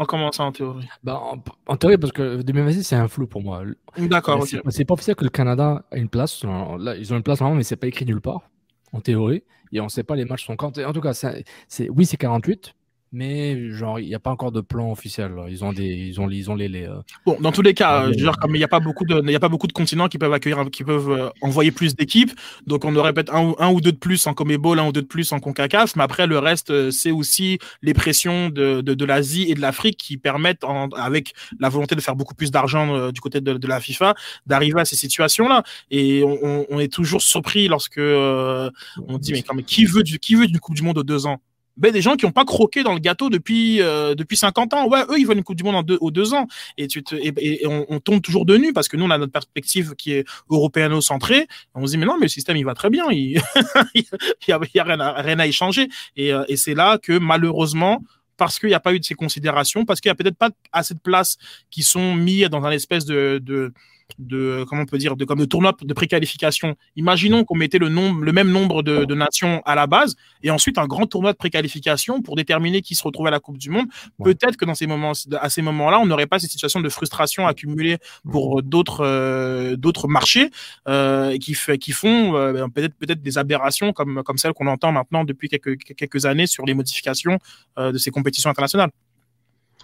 en 0.01 0.05
commençant 0.05 0.47
en 0.47 0.51
théorie 0.51 0.87
bah, 1.03 1.21
en, 1.67 1.77
théorie, 1.77 1.97
parce 1.97 2.11
que 2.11 2.41
2026, 2.41 2.83
c'est 2.83 2.95
un 2.95 3.07
flou 3.07 3.27
pour 3.27 3.43
moi. 3.43 3.63
D'accord, 3.97 4.45
C'est 4.69 4.85
pas 4.85 4.95
officiel 4.95 5.15
que 5.15 5.23
le 5.23 5.29
Canada 5.29 5.85
a 5.91 5.97
une 5.97 6.09
place. 6.09 6.43
Là, 6.43 6.95
ils 6.95 7.13
ont 7.13 7.17
une 7.17 7.23
place 7.23 7.39
normalement, 7.39 7.57
mais 7.57 7.63
c'est 7.63 7.75
pas 7.75 7.87
écrit 7.87 8.05
nulle 8.05 8.21
part, 8.21 8.49
en 8.93 8.99
théorie. 8.99 9.43
Et 9.71 9.79
on 9.79 9.89
sait 9.89 10.03
pas, 10.03 10.15
les 10.15 10.25
matchs 10.25 10.45
sont 10.45 10.55
quand. 10.55 10.77
En 10.79 10.91
tout 10.91 11.01
cas, 11.01 11.13
c'est 11.13 11.89
oui, 11.89 12.05
c'est 12.05 12.17
48, 12.17 12.73
mais 13.11 13.71
genre 13.71 13.99
il 13.99 14.07
n'y 14.07 14.15
a 14.15 14.19
pas 14.19 14.31
encore 14.31 14.51
de 14.51 14.61
plan 14.61 14.91
officiel. 14.91 15.31
Ils 15.49 15.63
ont 15.65 15.73
des, 15.73 15.85
ils 15.85 16.21
ont, 16.21 16.29
ils 16.29 16.49
ont 16.49 16.55
les, 16.55 16.69
les 16.69 16.85
euh, 16.85 17.01
Bon, 17.25 17.37
dans 17.39 17.51
tous 17.51 17.61
les 17.61 17.73
cas, 17.73 18.05
veux 18.05 18.15
dire, 18.15 18.37
comme 18.37 18.55
il 18.55 18.59
n'y 18.59 18.63
a 18.63 18.69
pas 18.69 18.79
beaucoup 18.79 19.03
de, 19.05 19.21
il 19.27 19.35
a 19.35 19.39
pas 19.39 19.49
beaucoup 19.49 19.67
de 19.67 19.73
continents 19.73 20.07
qui 20.07 20.17
peuvent 20.17 20.31
accueillir, 20.31 20.63
qui 20.71 20.83
peuvent 20.83 21.11
euh, 21.11 21.29
envoyer 21.41 21.71
plus 21.71 21.95
d'équipes, 21.95 22.31
donc 22.67 22.85
on 22.85 22.95
aurait 22.95 23.13
peut-être 23.13 23.33
un, 23.33 23.53
un, 23.59 23.69
ou 23.69 23.81
deux 23.81 23.91
de 23.91 23.97
plus 23.97 24.25
en 24.27 24.33
Comebol, 24.33 24.79
un 24.79 24.87
ou 24.87 24.91
deux 24.91 25.01
de 25.01 25.07
plus 25.07 25.31
en 25.33 25.39
Concacaf, 25.39 25.95
mais 25.95 26.03
après 26.03 26.25
le 26.25 26.39
reste, 26.39 26.71
euh, 26.71 26.91
c'est 26.91 27.11
aussi 27.11 27.59
les 27.81 27.93
pressions 27.93 28.49
de, 28.49 28.81
de, 28.81 28.93
de 28.93 29.05
l'Asie 29.05 29.45
et 29.49 29.55
de 29.55 29.61
l'Afrique 29.61 29.97
qui 29.97 30.17
permettent, 30.17 30.63
en, 30.63 30.87
avec 30.89 31.33
la 31.59 31.69
volonté 31.69 31.95
de 31.95 32.01
faire 32.01 32.15
beaucoup 32.15 32.35
plus 32.35 32.51
d'argent 32.51 33.11
du 33.11 33.19
côté 33.19 33.41
de, 33.41 33.53
de, 33.53 33.67
la 33.67 33.79
FIFA, 33.79 34.15
d'arriver 34.45 34.79
à 34.79 34.85
ces 34.85 34.95
situations-là. 34.95 35.63
Et 35.89 36.23
on, 36.23 36.65
on, 36.69 36.79
est 36.79 36.91
toujours 36.91 37.21
surpris 37.21 37.67
lorsque 37.67 37.99
on 37.99 39.17
dit 39.17 39.33
mais, 39.33 39.41
quand, 39.41 39.55
qui 39.65 39.85
veut 39.85 40.03
du, 40.03 40.19
qui 40.19 40.35
veut 40.35 40.47
d'une 40.47 40.59
Coupe 40.59 40.75
du 40.75 40.83
Monde 40.83 40.97
de 40.97 41.03
deux 41.03 41.25
ans? 41.25 41.41
Ben, 41.81 41.91
des 41.91 42.01
gens 42.01 42.15
qui 42.15 42.25
n'ont 42.25 42.31
pas 42.31 42.45
croqué 42.45 42.83
dans 42.83 42.93
le 42.93 42.99
gâteau 42.99 43.29
depuis 43.29 43.81
euh, 43.81 44.13
depuis 44.15 44.37
50 44.37 44.73
ans. 44.73 44.87
Ouais, 44.87 45.01
eux, 45.09 45.19
ils 45.19 45.25
veulent 45.25 45.37
une 45.37 45.43
Coupe 45.43 45.57
du 45.57 45.63
Monde 45.63 45.75
en 45.75 45.83
deux, 45.83 45.97
aux 45.99 46.11
deux 46.11 46.33
ans. 46.33 46.47
Et, 46.77 46.87
tu 46.87 47.03
te, 47.03 47.15
et, 47.15 47.65
on, 47.65 47.85
on, 47.89 47.99
tombe 47.99 48.21
toujours 48.21 48.45
de 48.45 48.55
nu 48.55 48.71
parce 48.71 48.87
que 48.87 48.97
nous, 48.97 49.05
on 49.05 49.09
a 49.09 49.17
notre 49.17 49.31
perspective 49.31 49.95
qui 49.97 50.13
est 50.13 50.25
européano-centrée. 50.49 51.47
On 51.73 51.85
se 51.87 51.91
dit, 51.91 51.97
mais 51.97 52.05
non, 52.05 52.17
mais 52.17 52.25
le 52.25 52.29
système, 52.29 52.55
il 52.55 52.65
va 52.65 52.75
très 52.75 52.91
bien. 52.91 53.05
Il 53.09 53.41
n'y 53.95 54.53
a, 54.53 54.59
y 54.75 54.79
a 54.79 54.83
rien, 54.83 54.99
à, 54.99 55.21
rien 55.21 55.39
à 55.39 55.47
échanger. 55.47 55.89
Et, 56.15 56.31
euh, 56.33 56.43
et 56.47 56.55
c'est 56.55 56.75
là 56.75 56.99
que, 56.99 57.17
malheureusement, 57.17 58.03
parce 58.37 58.59
qu'il 58.59 58.69
n'y 58.69 58.75
a 58.75 58.79
pas 58.79 58.93
eu 58.93 58.99
de 58.99 59.05
ces 59.05 59.15
considérations, 59.15 59.85
parce 59.85 60.01
qu'il 60.01 60.09
n'y 60.09 60.13
a 60.13 60.15
peut-être 60.15 60.37
pas 60.37 60.49
assez 60.71 60.93
de 60.93 60.99
places 60.99 61.37
qui 61.69 61.83
sont 61.83 62.15
mises 62.15 62.49
dans 62.49 62.63
un 62.63 62.71
espèce 62.71 63.05
de, 63.05 63.39
de 63.41 63.73
de 64.19 64.65
comment 64.67 64.83
on 64.83 64.85
peut 64.85 64.97
dire 64.97 65.15
de 65.15 65.25
comme 65.25 65.39
de 65.39 65.45
tournoi 65.45 65.73
de 65.81 65.93
préqualification. 65.93 66.75
Imaginons 66.95 67.43
qu'on 67.43 67.55
mettait 67.55 67.77
le 67.77 67.89
nombre 67.89 68.23
le 68.23 68.31
même 68.31 68.49
nombre 68.51 68.83
de, 68.83 69.05
de, 69.05 69.15
nations 69.15 69.61
à 69.65 69.75
la 69.75 69.87
base 69.87 70.15
et 70.43 70.51
ensuite 70.51 70.77
un 70.77 70.87
grand 70.87 71.05
tournoi 71.05 71.33
de 71.33 71.37
préqualification 71.37 72.21
pour 72.21 72.35
déterminer 72.35 72.81
qui 72.81 72.95
se 72.95 73.03
retrouve 73.03 73.27
à 73.27 73.31
la 73.31 73.39
Coupe 73.39 73.57
du 73.57 73.69
Monde. 73.69 73.87
Peut-être 74.23 74.57
que 74.57 74.65
dans 74.65 74.75
ces 74.75 74.87
moments 74.87 75.13
à 75.39 75.49
ces 75.49 75.61
moments-là, 75.61 75.99
on 75.99 76.05
n'aurait 76.05 76.27
pas 76.27 76.39
cette 76.39 76.51
situation 76.51 76.81
de 76.81 76.89
frustration 76.89 77.47
accumulée 77.47 77.97
pour 78.29 78.63
d'autres 78.63 79.05
euh, 79.05 79.75
d'autres 79.75 80.07
marchés 80.07 80.49
euh, 80.87 81.37
qui 81.37 81.53
fait 81.53 81.77
qui 81.77 81.91
font 81.91 82.35
euh, 82.35 82.67
peut-être 82.73 82.95
peut-être 82.95 83.21
des 83.21 83.37
aberrations 83.37 83.93
comme 83.93 84.23
comme 84.23 84.37
celles 84.37 84.53
qu'on 84.53 84.67
entend 84.67 84.91
maintenant 84.91 85.23
depuis 85.23 85.49
quelques 85.49 85.77
quelques 85.77 86.25
années 86.25 86.47
sur 86.47 86.65
les 86.65 86.73
modifications 86.73 87.37
euh, 87.77 87.91
de 87.91 87.97
ces 87.97 88.11
compétitions 88.11 88.49
internationales. 88.49 88.91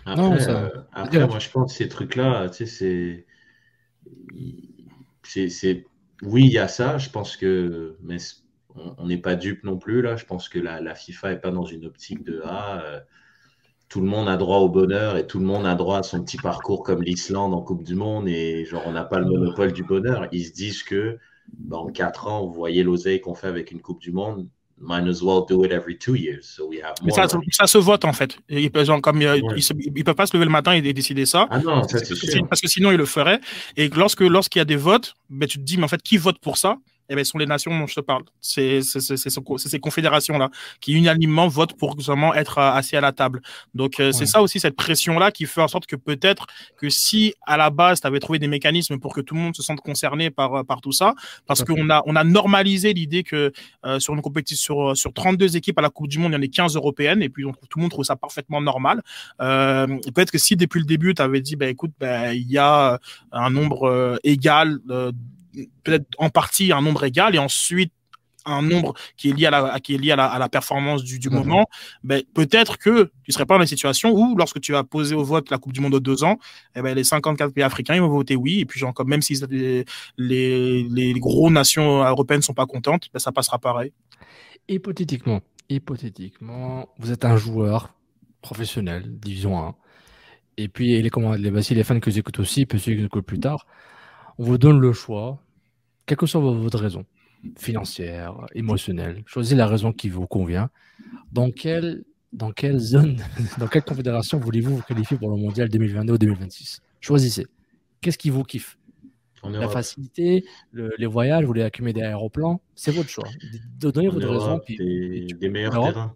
Après, 0.06 0.22
non, 0.22 0.40
ça... 0.40 0.72
après 0.94 1.28
moi 1.28 1.40
je 1.40 1.50
pense 1.50 1.72
que 1.72 1.78
ces 1.78 1.90
trucs-là, 1.90 2.50
tu 2.50 2.66
sais, 2.66 2.66
c'est 2.66 3.26
c'est, 5.24 5.86
oui, 6.24 6.46
il 6.46 6.52
y 6.52 6.58
a 6.58 6.68
ça. 6.68 6.98
Je 6.98 7.10
pense 7.10 7.38
que, 7.38 7.98
mais 8.02 8.18
on 8.98 9.08
n'est 9.08 9.18
pas 9.18 9.36
dupe 9.36 9.64
non 9.64 9.78
plus 9.78 10.02
là. 10.02 10.16
Je 10.16 10.26
pense 10.26 10.50
que 10.50 10.60
la, 10.60 10.96
FIFA 10.96 11.34
est 11.34 11.42
pas 11.42 11.52
dans 11.52 11.66
une 11.66 11.86
optique 11.86 12.24
de 12.24 12.42
ah, 12.46 12.82
euh, 12.84 13.00
tout 13.90 14.02
le 14.02 14.08
monde 14.08 14.28
a 14.28 14.38
droit 14.38 14.58
au 14.58 14.70
bonheur 14.70 15.18
et 15.18 15.28
tout 15.28 15.40
le 15.40 15.46
monde 15.46 15.66
a 15.66 15.76
droit 15.76 16.00
à 16.00 16.04
son 16.04 16.24
petit 16.24 16.38
parcours 16.38 16.84
comme 16.84 17.02
l'Islande 17.02 17.54
en 17.54 17.62
Coupe 17.62 17.84
du 17.84 17.96
Monde 17.96 18.28
et 18.28 18.66
genre 18.66 18.84
on 18.86 18.92
n'a 18.92 19.06
pas 19.06 19.20
le 19.20 19.26
monopole 19.26 19.72
du 19.72 19.84
bonheur. 19.84 20.28
Ils 20.32 20.46
se 20.46 20.54
disent 20.54 20.84
que 20.84 21.18
dans 21.54 21.88
quatre 21.88 22.28
ans, 22.28 22.46
vous 22.46 22.54
voyez 22.54 22.84
l'oseille 22.84 23.22
qu'on 23.22 23.36
fait 23.36 23.48
avec 23.48 23.72
une 23.72 23.82
Coupe 23.82 24.02
du 24.02 24.12
Monde, 24.12 24.50
might 24.80 25.08
as 25.08 25.22
well 25.22 25.46
do 25.48 25.64
it 25.64 25.72
every 25.72 25.98
two 25.98 26.16
years. 26.16 26.46
So 26.46 26.68
we 26.68 26.80
have 26.82 26.96
Mais 27.04 27.12
ça, 27.12 27.28
ça, 27.52 27.68
se 27.68 27.78
vote 27.78 28.06
en 28.06 28.14
fait. 28.14 28.38
Il 28.50 28.72
peut, 28.72 28.84
genre, 28.84 29.02
comme, 29.02 29.22
euh, 29.22 29.40
peut 30.06 30.14
pas 30.14 30.28
se 30.28 30.36
lever 30.36 30.46
le 30.46 30.52
matin 30.52 30.74
et 30.74 30.82
décider 30.94 31.26
ça. 31.26 31.48
Ah 31.50 31.60
non, 31.60 31.84
ça, 31.88 32.00
c'est 32.00 32.48
Parce 32.48 32.62
que 32.62 32.68
sinon 32.68 32.92
il 32.92 32.98
le 32.98 33.06
ferait. 33.06 33.40
Et 33.76 33.90
lorsque 33.90 34.22
lorsqu'il 34.22 34.60
y 34.60 34.62
a 34.62 34.66
des 34.66 34.76
votes, 34.76 35.14
ben, 35.30 35.48
tu 35.48 35.58
te 35.58 35.64
dis 35.64 35.78
mais 35.78 35.84
en 35.84 35.88
fait 35.88 36.02
qui 36.02 36.18
vote 36.18 36.40
pour 36.40 36.58
ça? 36.58 36.78
Eh 37.10 37.16
bien, 37.16 37.24
ce 37.24 37.32
sont 37.32 37.38
les 37.38 37.46
nations 37.46 37.78
dont 37.78 37.88
je 37.88 37.96
te 37.96 38.02
parle. 38.02 38.24
C'est 38.42 38.82
ces 38.82 39.80
confédérations-là 39.80 40.50
qui 40.82 40.94
unanimement 40.94 41.48
votent 41.48 41.78
pour 41.78 41.98
justement 41.98 42.34
être 42.34 42.58
euh, 42.58 42.72
assis 42.72 42.96
à 42.96 43.02
la 43.02 43.12
table. 43.12 43.42
Donc, 43.74 44.00
euh, 44.00 44.12
c'est 44.12 44.26
ça 44.26 44.42
aussi, 44.42 44.60
cette 44.60 44.76
pression-là 44.76 45.32
qui 45.32 45.46
fait 45.46 45.62
en 45.62 45.68
sorte 45.68 45.86
que 45.86 45.96
peut-être 45.96 46.48
que 46.78 46.90
si 46.90 47.34
à 47.46 47.58
la 47.58 47.70
base, 47.70 48.02
tu 48.02 48.08
avais 48.08 48.20
trouvé 48.20 48.40
des 48.40 48.48
mécanismes 48.48 49.00
pour 49.00 49.14
que 49.14 49.22
tout 49.22 49.36
le 49.36 49.42
monde 49.42 49.56
se 49.56 49.64
sente 49.64 49.82
concerné 49.82 50.30
par, 50.30 50.54
euh, 50.54 50.64
par 50.64 50.82
tout 50.82 50.92
ça, 50.92 51.14
parce 51.46 51.64
qu'on 51.64 51.90
a, 51.90 52.04
on 52.06 52.16
a 52.16 52.24
normalisé 52.24 52.94
l'idée 52.94 53.24
que 53.24 53.52
sur 54.00 54.14
une 54.14 54.22
compétition, 54.22 54.96
sur, 54.96 54.98
sur 54.98 55.14
32 55.14 55.56
équipes 55.56 55.80
à 55.80 55.82
la 55.82 55.90
Coupe 55.90 56.08
du 56.08 56.20
Monde, 56.20 56.32
il 56.32 56.36
y 56.36 56.38
en 56.38 56.42
a 56.42 56.48
15 56.48 56.76
européennes, 56.76 57.22
et 57.22 57.30
puis 57.30 57.46
on, 57.46 57.54
tout 57.54 57.80
le 57.80 57.82
monde 57.84 57.92
trouve 57.92 58.06
ça 58.06 58.16
parfaitement 58.16 58.62
normal. 58.62 59.02
Euh, 59.42 59.88
peut-être 60.14 60.32
que 60.32 60.38
si 60.38 60.56
depuis 60.56 60.80
le 60.80 60.86
début, 60.86 61.14
tu 61.14 61.22
avais 61.22 61.42
dit, 61.42 61.56
bah, 61.56 61.68
écoute, 61.68 61.92
bah, 62.00 62.34
il 62.34 62.50
y 62.50 62.58
a 62.58 63.00
un 63.32 63.50
nombre 63.50 64.20
égal 64.24 64.80
peut-être 65.84 66.06
en 66.18 66.30
partie 66.30 66.72
un 66.72 66.82
nombre 66.82 67.04
égal 67.04 67.36
et 67.36 67.40
ensuite 67.40 67.92
un 68.48 68.62
nombre 68.62 68.94
qui 69.18 69.30
est 69.30 69.34
lié 69.34 69.46
à 69.48 69.52
la, 69.52 69.80
qui 69.80 69.96
est 69.96 69.98
lié 69.98 70.12
à 70.12 70.16
la, 70.16 70.26
à 70.26 70.40
la 70.40 70.50
performance 70.50 71.04
du, 71.04 71.20
du 71.20 71.30
mhm. 71.30 71.36
moment, 71.36 71.66
ben, 72.04 72.24
peut-être 72.34 72.78
que 72.78 73.12
tu 73.24 73.32
serais 73.32 73.46
pas 73.46 73.56
dans 73.56 73.62
une 73.62 73.68
situation 73.68 74.12
où, 74.12 74.36
lorsque 74.36 74.60
tu 74.60 74.72
vas 74.72 74.84
poser 74.84 75.16
au 75.16 75.24
vote 75.24 75.50
la 75.52 75.58
Coupe 75.58 75.74
du 75.74 75.82
Monde 75.82 75.94
de 75.94 76.00
deux 76.00 76.24
ans, 76.24 76.38
eh 76.76 76.82
ben, 76.82 76.96
les 76.96 77.04
54 77.04 77.54
pays 77.54 77.64
africains, 77.64 77.96
ils 77.96 78.02
vont 78.02 78.08
voter 78.08 78.36
oui. 78.36 78.60
Et 78.60 78.66
puis, 78.66 78.80
genre, 78.80 78.94
même 79.06 79.22
si 79.22 79.36
les, 79.50 79.86
les, 80.18 80.84
les 80.84 81.14
gros 81.14 81.50
nations 81.50 82.04
européennes 82.04 82.42
sont 82.42 82.54
pas 82.54 82.66
contentes, 82.66 83.10
ben, 83.14 83.20
ça 83.20 83.32
passera 83.32 83.60
pareil. 83.60 83.92
Hypothétiquement, 84.70 85.42
hypothétiquement, 85.70 86.90
vous 86.98 87.12
êtes 87.12 87.26
un 87.26 87.38
joueur 87.38 87.94
professionnel, 88.42 89.04
division 89.20 89.60
1. 89.60 89.76
Et 90.60 90.68
puis, 90.70 91.00
les, 91.02 91.10
comment, 91.10 91.34
les, 91.34 91.52
les 91.52 91.84
fans 91.84 92.00
que 92.00 92.10
j'écoute 92.10 92.40
aussi, 92.40 92.66
peut 92.66 92.80
ceux 92.80 92.96
qui 92.96 93.22
plus 93.22 93.40
tard, 93.40 93.68
on 94.38 94.44
vous 94.44 94.58
donne 94.58 94.80
le 94.80 94.94
choix 94.94 95.42
quelle 96.08 96.18
que 96.18 96.26
soit 96.26 96.40
votre 96.40 96.80
raison, 96.80 97.06
financière, 97.58 98.34
émotionnelle, 98.56 99.24
choisissez 99.26 99.56
la 99.56 99.68
raison 99.68 99.92
qui 99.92 100.10
vous 100.10 100.26
convient. 100.26 100.70
Dans 101.34 101.52
quelle, 101.52 102.06
dans 102.32 102.52
quelle 102.52 102.80
zone, 102.80 103.18
dans 103.60 103.68
quelle 103.68 103.84
confédération 103.84 104.40
voulez-vous 104.40 104.78
vous 104.78 104.82
qualifier 104.82 105.18
pour 105.18 105.30
le 105.30 105.36
mondial 105.36 105.70
2022 105.70 106.14
ou 106.14 106.18
2026 106.18 106.82
Choisissez. 107.02 107.46
Qu'est-ce 108.02 108.18
qui 108.18 108.30
vous 108.30 108.44
kiffe? 108.44 108.78
La 109.44 109.70
facilité, 109.70 110.46
les 110.74 111.06
voyages, 111.06 111.44
vous 111.44 111.48
voulez 111.48 111.62
accumuler 111.62 111.94
des 111.94 112.02
aéroplans, 112.02 112.62
c'est 112.76 112.92
votre 112.92 113.10
choix. 113.10 113.28
Donnez 113.80 114.10
votre 114.10 114.28
raison. 114.28 114.62
des, 114.68 115.50
meilleurs 115.50 115.74
terrains. 115.74 116.16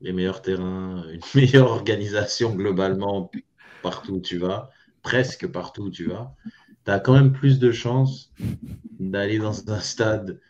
Les 0.00 0.12
meilleurs 0.12 0.40
terrains, 0.40 1.04
une 1.10 1.20
meilleure 1.34 1.70
organisation 1.70 2.54
globalement 2.54 3.30
partout 3.82 4.14
où 4.14 4.20
tu 4.20 4.38
vas, 4.38 4.70
presque 5.02 5.46
partout 5.46 5.84
où 5.84 5.90
tu 5.90 6.06
vas 6.06 6.34
tu 6.84 6.90
as 6.90 7.00
quand 7.00 7.14
même 7.14 7.32
plus 7.32 7.58
de 7.58 7.72
chances 7.72 8.32
d'aller 8.98 9.38
dans 9.38 9.70
un 9.70 9.80
stade 9.80 10.40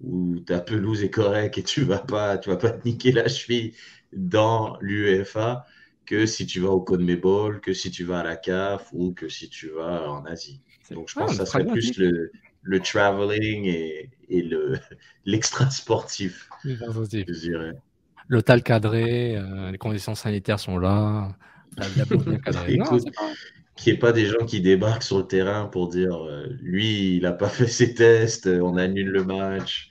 où 0.00 0.40
ta 0.40 0.60
pelouse 0.60 1.02
est 1.04 1.10
correcte 1.10 1.58
et 1.58 1.62
tu 1.62 1.82
vas 1.82 1.98
pas, 1.98 2.38
tu 2.38 2.50
vas 2.50 2.56
pas 2.56 2.70
te 2.70 2.86
niquer 2.86 3.12
la 3.12 3.28
cheville 3.28 3.74
dans 4.12 4.76
l'UEFA 4.80 5.64
que 6.04 6.26
si 6.26 6.46
tu 6.46 6.60
vas 6.60 6.70
au 6.70 6.80
CONMEBOL, 6.80 7.60
que 7.60 7.72
si 7.72 7.90
tu 7.90 8.04
vas 8.04 8.20
à 8.20 8.24
la 8.24 8.36
CAF 8.36 8.88
ou 8.92 9.12
que 9.12 9.28
si 9.28 9.48
tu 9.48 9.70
vas 9.70 10.10
en 10.10 10.24
Asie. 10.24 10.60
Donc 10.90 11.08
je 11.08 11.14
pense 11.14 11.30
que 11.30 11.36
ça 11.36 11.46
serait 11.46 11.64
plus 11.64 11.96
le, 11.96 12.32
le 12.62 12.80
traveling 12.80 13.64
et, 13.66 14.10
et 14.28 14.42
le 14.42 14.78
l'extra 15.24 15.70
sportif, 15.70 16.48
je 16.64 17.32
dirais. 17.32 17.72
L'hôtel 18.28 18.62
cadré, 18.62 19.36
euh, 19.36 19.70
les 19.70 19.78
conditions 19.78 20.14
sanitaires 20.14 20.60
sont 20.60 20.78
là. 20.78 21.36
La, 21.76 21.86
la 21.88 22.38
cadrée. 22.38 22.74
Écoute, 22.74 23.08
qu'il 23.76 23.92
n'y 23.92 23.96
ait 23.96 24.00
pas 24.00 24.12
des 24.12 24.26
gens 24.26 24.44
qui 24.46 24.60
débarquent 24.60 25.02
sur 25.02 25.18
le 25.18 25.26
terrain 25.26 25.66
pour 25.66 25.88
dire 25.88 26.14
euh, 26.24 26.46
lui, 26.60 27.16
il 27.16 27.22
n'a 27.22 27.32
pas 27.32 27.48
fait 27.48 27.66
ses 27.66 27.94
tests, 27.94 28.46
euh, 28.46 28.60
on 28.60 28.76
annule 28.76 29.08
le 29.10 29.24
match. 29.24 29.88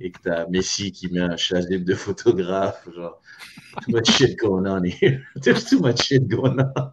Et 0.00 0.10
que 0.10 0.18
tu 0.22 0.30
as 0.30 0.46
Messi 0.48 0.90
qui 0.90 1.12
met 1.12 1.20
un 1.20 1.36
chasuble 1.36 1.84
de 1.84 1.94
photographe. 1.94 2.88
Genre, 2.96 3.20
too 3.82 3.92
much 3.92 4.10
shit 4.10 4.36
going 4.38 4.66
on 4.66 4.82
here. 4.84 5.20
There's 5.42 5.66
too 5.66 5.80
much 5.80 6.02
shit 6.02 6.26
going 6.26 6.56
on. 6.58 6.92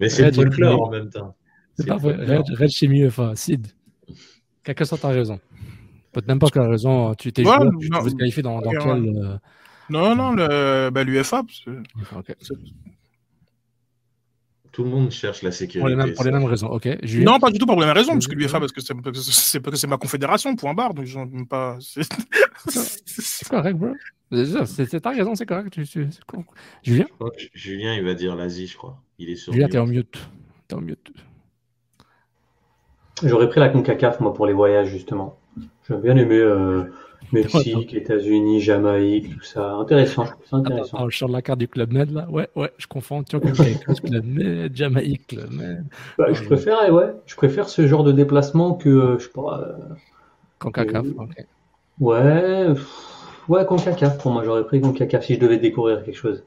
Mais 0.00 0.08
c'est 0.08 0.24
le 0.26 0.32
folklore 0.32 0.82
en 0.82 0.90
même 0.90 1.10
temps. 1.10 1.36
C'est 1.76 1.86
folklore. 1.88 2.44
Red, 2.56 2.68
chez 2.70 2.86
UEFA, 2.86 3.34
Sid. 3.34 3.66
Quelque 4.62 4.84
sorte, 4.84 5.02
t'as 5.02 5.08
raison. 5.08 5.40
Peut-être 6.12 6.28
même 6.28 6.38
pas 6.38 6.46
que 6.46 6.52
t'as 6.54 6.68
raison. 6.68 7.14
Tu 7.14 7.32
t'es 7.32 7.42
Ouais, 7.44 7.52
joueur, 7.52 7.72
tu 7.80 8.04
veux 8.04 8.10
te 8.12 8.16
qualifier 8.16 8.42
dans, 8.42 8.60
dans 8.60 8.70
quel. 8.70 8.80
ouais. 8.80 9.18
euh, 9.18 9.36
Non, 9.90 10.14
non, 10.14 10.32
le, 10.32 10.90
bah, 10.90 11.02
l'UFA. 11.02 11.42
Tout 14.78 14.84
le 14.84 14.90
monde 14.90 15.10
cherche 15.10 15.42
la 15.42 15.50
Pour 15.50 15.50
les 15.50 15.56
sécurité. 15.56 15.96
mêmes, 15.96 16.14
pour 16.14 16.24
les 16.24 16.30
mêmes 16.30 16.44
raisons. 16.44 16.68
Ok. 16.68 16.88
Julien 17.02 17.32
Non, 17.32 17.40
pas 17.40 17.50
du 17.50 17.58
tout 17.58 17.66
pour 17.66 17.80
la 17.80 17.86
même 17.86 17.96
raison, 17.96 18.12
parce 18.12 18.28
que 18.28 18.34
Julien 18.34 18.46
l'UFA, 18.46 18.60
parce 18.60 18.70
que 18.70 18.80
c'est 19.76 19.86
ma 19.88 19.96
confédération, 19.96 20.54
point 20.54 20.72
barre. 20.72 20.94
Donc, 20.94 21.04
j'en 21.06 21.26
pas. 21.50 21.78
c'est- 21.80 23.48
correct, 23.50 23.76
bro. 23.76 23.88
C'est 24.30 24.46
ça, 24.46 24.66
c'est- 24.66 24.84
c'est- 24.86 25.00
T'as 25.00 25.10
raison, 25.10 25.34
c'est 25.34 25.46
correct. 25.46 25.76
Julien 26.84 27.06
Julien, 27.54 27.94
il 27.96 28.04
va 28.04 28.14
dire 28.14 28.36
l'Asie, 28.36 28.68
je 28.68 28.76
crois. 28.76 29.02
Il 29.18 29.30
est 29.30 29.34
sur 29.34 29.52
Julien, 29.52 29.66
t'es 29.68 29.78
en 29.78 29.86
mute. 29.88 30.16
T'es 30.68 30.76
en 30.76 30.80
mute. 30.80 31.10
J'aurais 33.24 33.48
pris 33.48 33.58
la 33.58 33.70
CONCACAF, 33.70 34.20
moi, 34.20 34.32
pour 34.32 34.46
les 34.46 34.52
voyages, 34.52 34.90
justement. 34.90 35.40
J'aurais 35.88 36.02
bien 36.02 36.16
aimé 36.16 36.36
euh, 36.36 36.84
Mexique, 37.32 37.94
États-Unis, 37.94 38.60
Jamaïque, 38.60 39.36
tout 39.36 39.44
ça. 39.44 39.74
Intéressant, 39.74 40.24
je 40.24 40.56
intéressant. 40.56 40.96
attends, 40.96 41.08
je 41.10 41.18
sors 41.18 41.28
la 41.28 41.42
carte 41.42 41.58
du 41.58 41.68
Club 41.68 41.92
Med 41.92 42.10
là. 42.10 42.26
Ouais, 42.30 42.48
ouais, 42.56 42.72
je 42.78 42.86
confonds. 42.86 43.22
Tu 43.22 43.36
vois, 43.36 43.50
Club 43.50 44.24
Med, 44.24 44.74
Jamaïque, 44.74 45.26
Club 45.28 45.52
Med. 45.52 45.84
Bah, 46.16 46.32
je 46.32 46.42
préfère, 46.44 46.78
eh 46.86 46.90
ouais, 46.90 47.12
je 47.26 47.36
préfère 47.36 47.68
ce 47.68 47.86
genre 47.86 48.04
de 48.04 48.12
déplacement 48.12 48.74
que, 48.74 48.88
euh, 48.88 49.18
je 49.18 49.24
sais 49.24 49.30
pas, 49.30 49.60
euh, 49.60 49.94
Concacaf, 50.58 51.04
Euh, 51.06 51.22
ok. 51.22 51.46
ouais, 52.00 52.66
pff, 52.74 52.88
ouais, 53.48 53.64
CONCACAF, 53.66 54.18
pour 54.18 54.32
moi, 54.32 54.42
j'aurais 54.44 54.64
pris 54.64 54.80
CONCACAF 54.80 55.24
si 55.24 55.34
je 55.34 55.40
devais 55.40 55.58
découvrir 55.58 56.02
quelque 56.04 56.16
chose. 56.16 56.44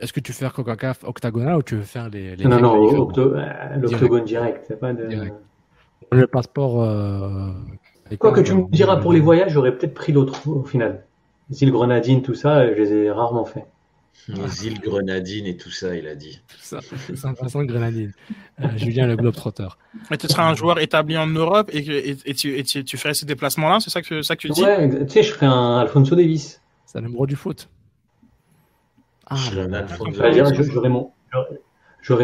Est-ce 0.00 0.12
que 0.12 0.20
tu 0.20 0.32
veux 0.32 0.36
faire 0.36 0.52
Concacaf 0.52 1.04
octagonal 1.04 1.56
ou 1.56 1.62
tu 1.62 1.76
veux 1.76 1.82
faire 1.82 2.08
les. 2.08 2.36
les 2.36 2.44
Non, 2.44 2.60
non, 2.60 3.12
euh, 3.18 3.76
l'octogone 3.76 4.24
direct, 4.24 4.64
c'est 4.66 4.78
pas 4.78 4.92
de... 4.92 5.06
Direct. 5.06 5.34
Le 6.12 6.26
passeport. 6.26 6.82
Euh... 8.12 8.16
Quoi 8.16 8.32
que 8.32 8.40
tu 8.40 8.54
me 8.54 8.62
euh, 8.62 8.66
diras 8.70 8.96
pour 8.96 9.12
les 9.12 9.20
voyages, 9.20 9.52
j'aurais 9.52 9.76
peut-être 9.76 9.94
pris 9.94 10.12
l'autre 10.12 10.48
au 10.48 10.64
final. 10.64 11.04
Les 11.50 11.62
îles 11.62 11.72
Grenadines, 11.72 12.22
tout 12.22 12.34
ça, 12.34 12.66
je 12.66 12.72
les 12.74 12.92
ai 12.92 13.10
rarement 13.10 13.44
fait. 13.44 13.64
Les 14.28 14.66
îles 14.66 14.80
Grenadines 14.80 15.46
et 15.46 15.56
tout 15.56 15.70
ça, 15.70 15.96
il 15.96 16.06
a 16.06 16.14
dit. 16.14 16.40
Ça, 16.60 16.80
Saint-Vincent 17.14 17.64
Grenadine. 17.64 18.12
Euh, 18.60 18.68
Julien 18.76 19.06
le 19.06 19.16
Globetrotter. 19.16 19.68
Mais 20.10 20.18
tu 20.18 20.28
seras 20.28 20.48
un 20.48 20.54
joueur 20.54 20.78
établi 20.78 21.16
en 21.16 21.26
Europe 21.26 21.70
et, 21.72 21.82
que- 21.82 21.90
et, 21.90 22.16
et 22.24 22.34
tu, 22.34 22.56
et 22.56 22.62
tu, 22.62 22.84
tu 22.84 22.96
ferais 22.96 23.14
ces 23.14 23.26
déplacements-là, 23.26 23.80
c'est 23.80 23.90
ça 23.90 24.02
que, 24.02 24.22
ça 24.22 24.36
que 24.36 24.42
tu 24.42 24.48
dis? 24.50 24.62
Ouais, 24.62 25.06
tu 25.06 25.12
sais, 25.12 25.22
je 25.22 25.32
ferais 25.32 25.46
un 25.46 25.78
Alfonso 25.78 26.14
Davis. 26.14 26.60
C'est 26.86 26.98
un 26.98 27.02
numéro 27.02 27.26
du 27.26 27.34
foot. 27.36 27.68
Ah, 29.26 29.36
j'aurais 29.36 30.88
mon, 30.88 31.12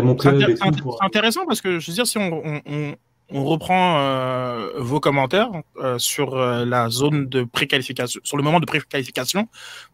mon 0.03 0.19
C'est 0.19 0.29
club 0.29 0.51
et 0.51 0.57
c'est 0.57 0.71
tout 0.73 0.97
intéressant 1.01 1.47
parce 1.47 1.61
que 1.61 1.79
je 1.79 1.91
veux 1.91 1.95
dire, 1.95 2.07
si 2.07 2.19
on, 2.19 2.43
on, 2.45 2.61
on, 2.67 2.95
on 3.31 3.45
reprend 3.45 3.99
euh, 3.99 4.71
vos 4.79 5.01
commentaires 5.01 5.51
euh, 5.79 5.99
sur 5.99 6.35
euh, 6.37 6.65
la 6.65 6.89
zone 6.89 7.27
de 7.29 7.45
préqualification, 7.45 8.21
sur 8.23 8.37
le 8.37 8.43
moment 8.43 8.61
de 8.61 8.67
préqualification, 8.67 9.49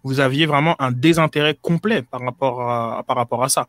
vous 0.05 0.21
aviez 0.21 0.47
vraiment 0.47 0.77
un 0.81 0.92
désintérêt 0.92 1.57
complet 1.61 2.03
par 2.03 2.21
rapport 2.21 2.61
à, 2.71 3.03
par 3.07 3.16
rapport 3.16 3.42
à 3.42 3.49
ça. 3.49 3.68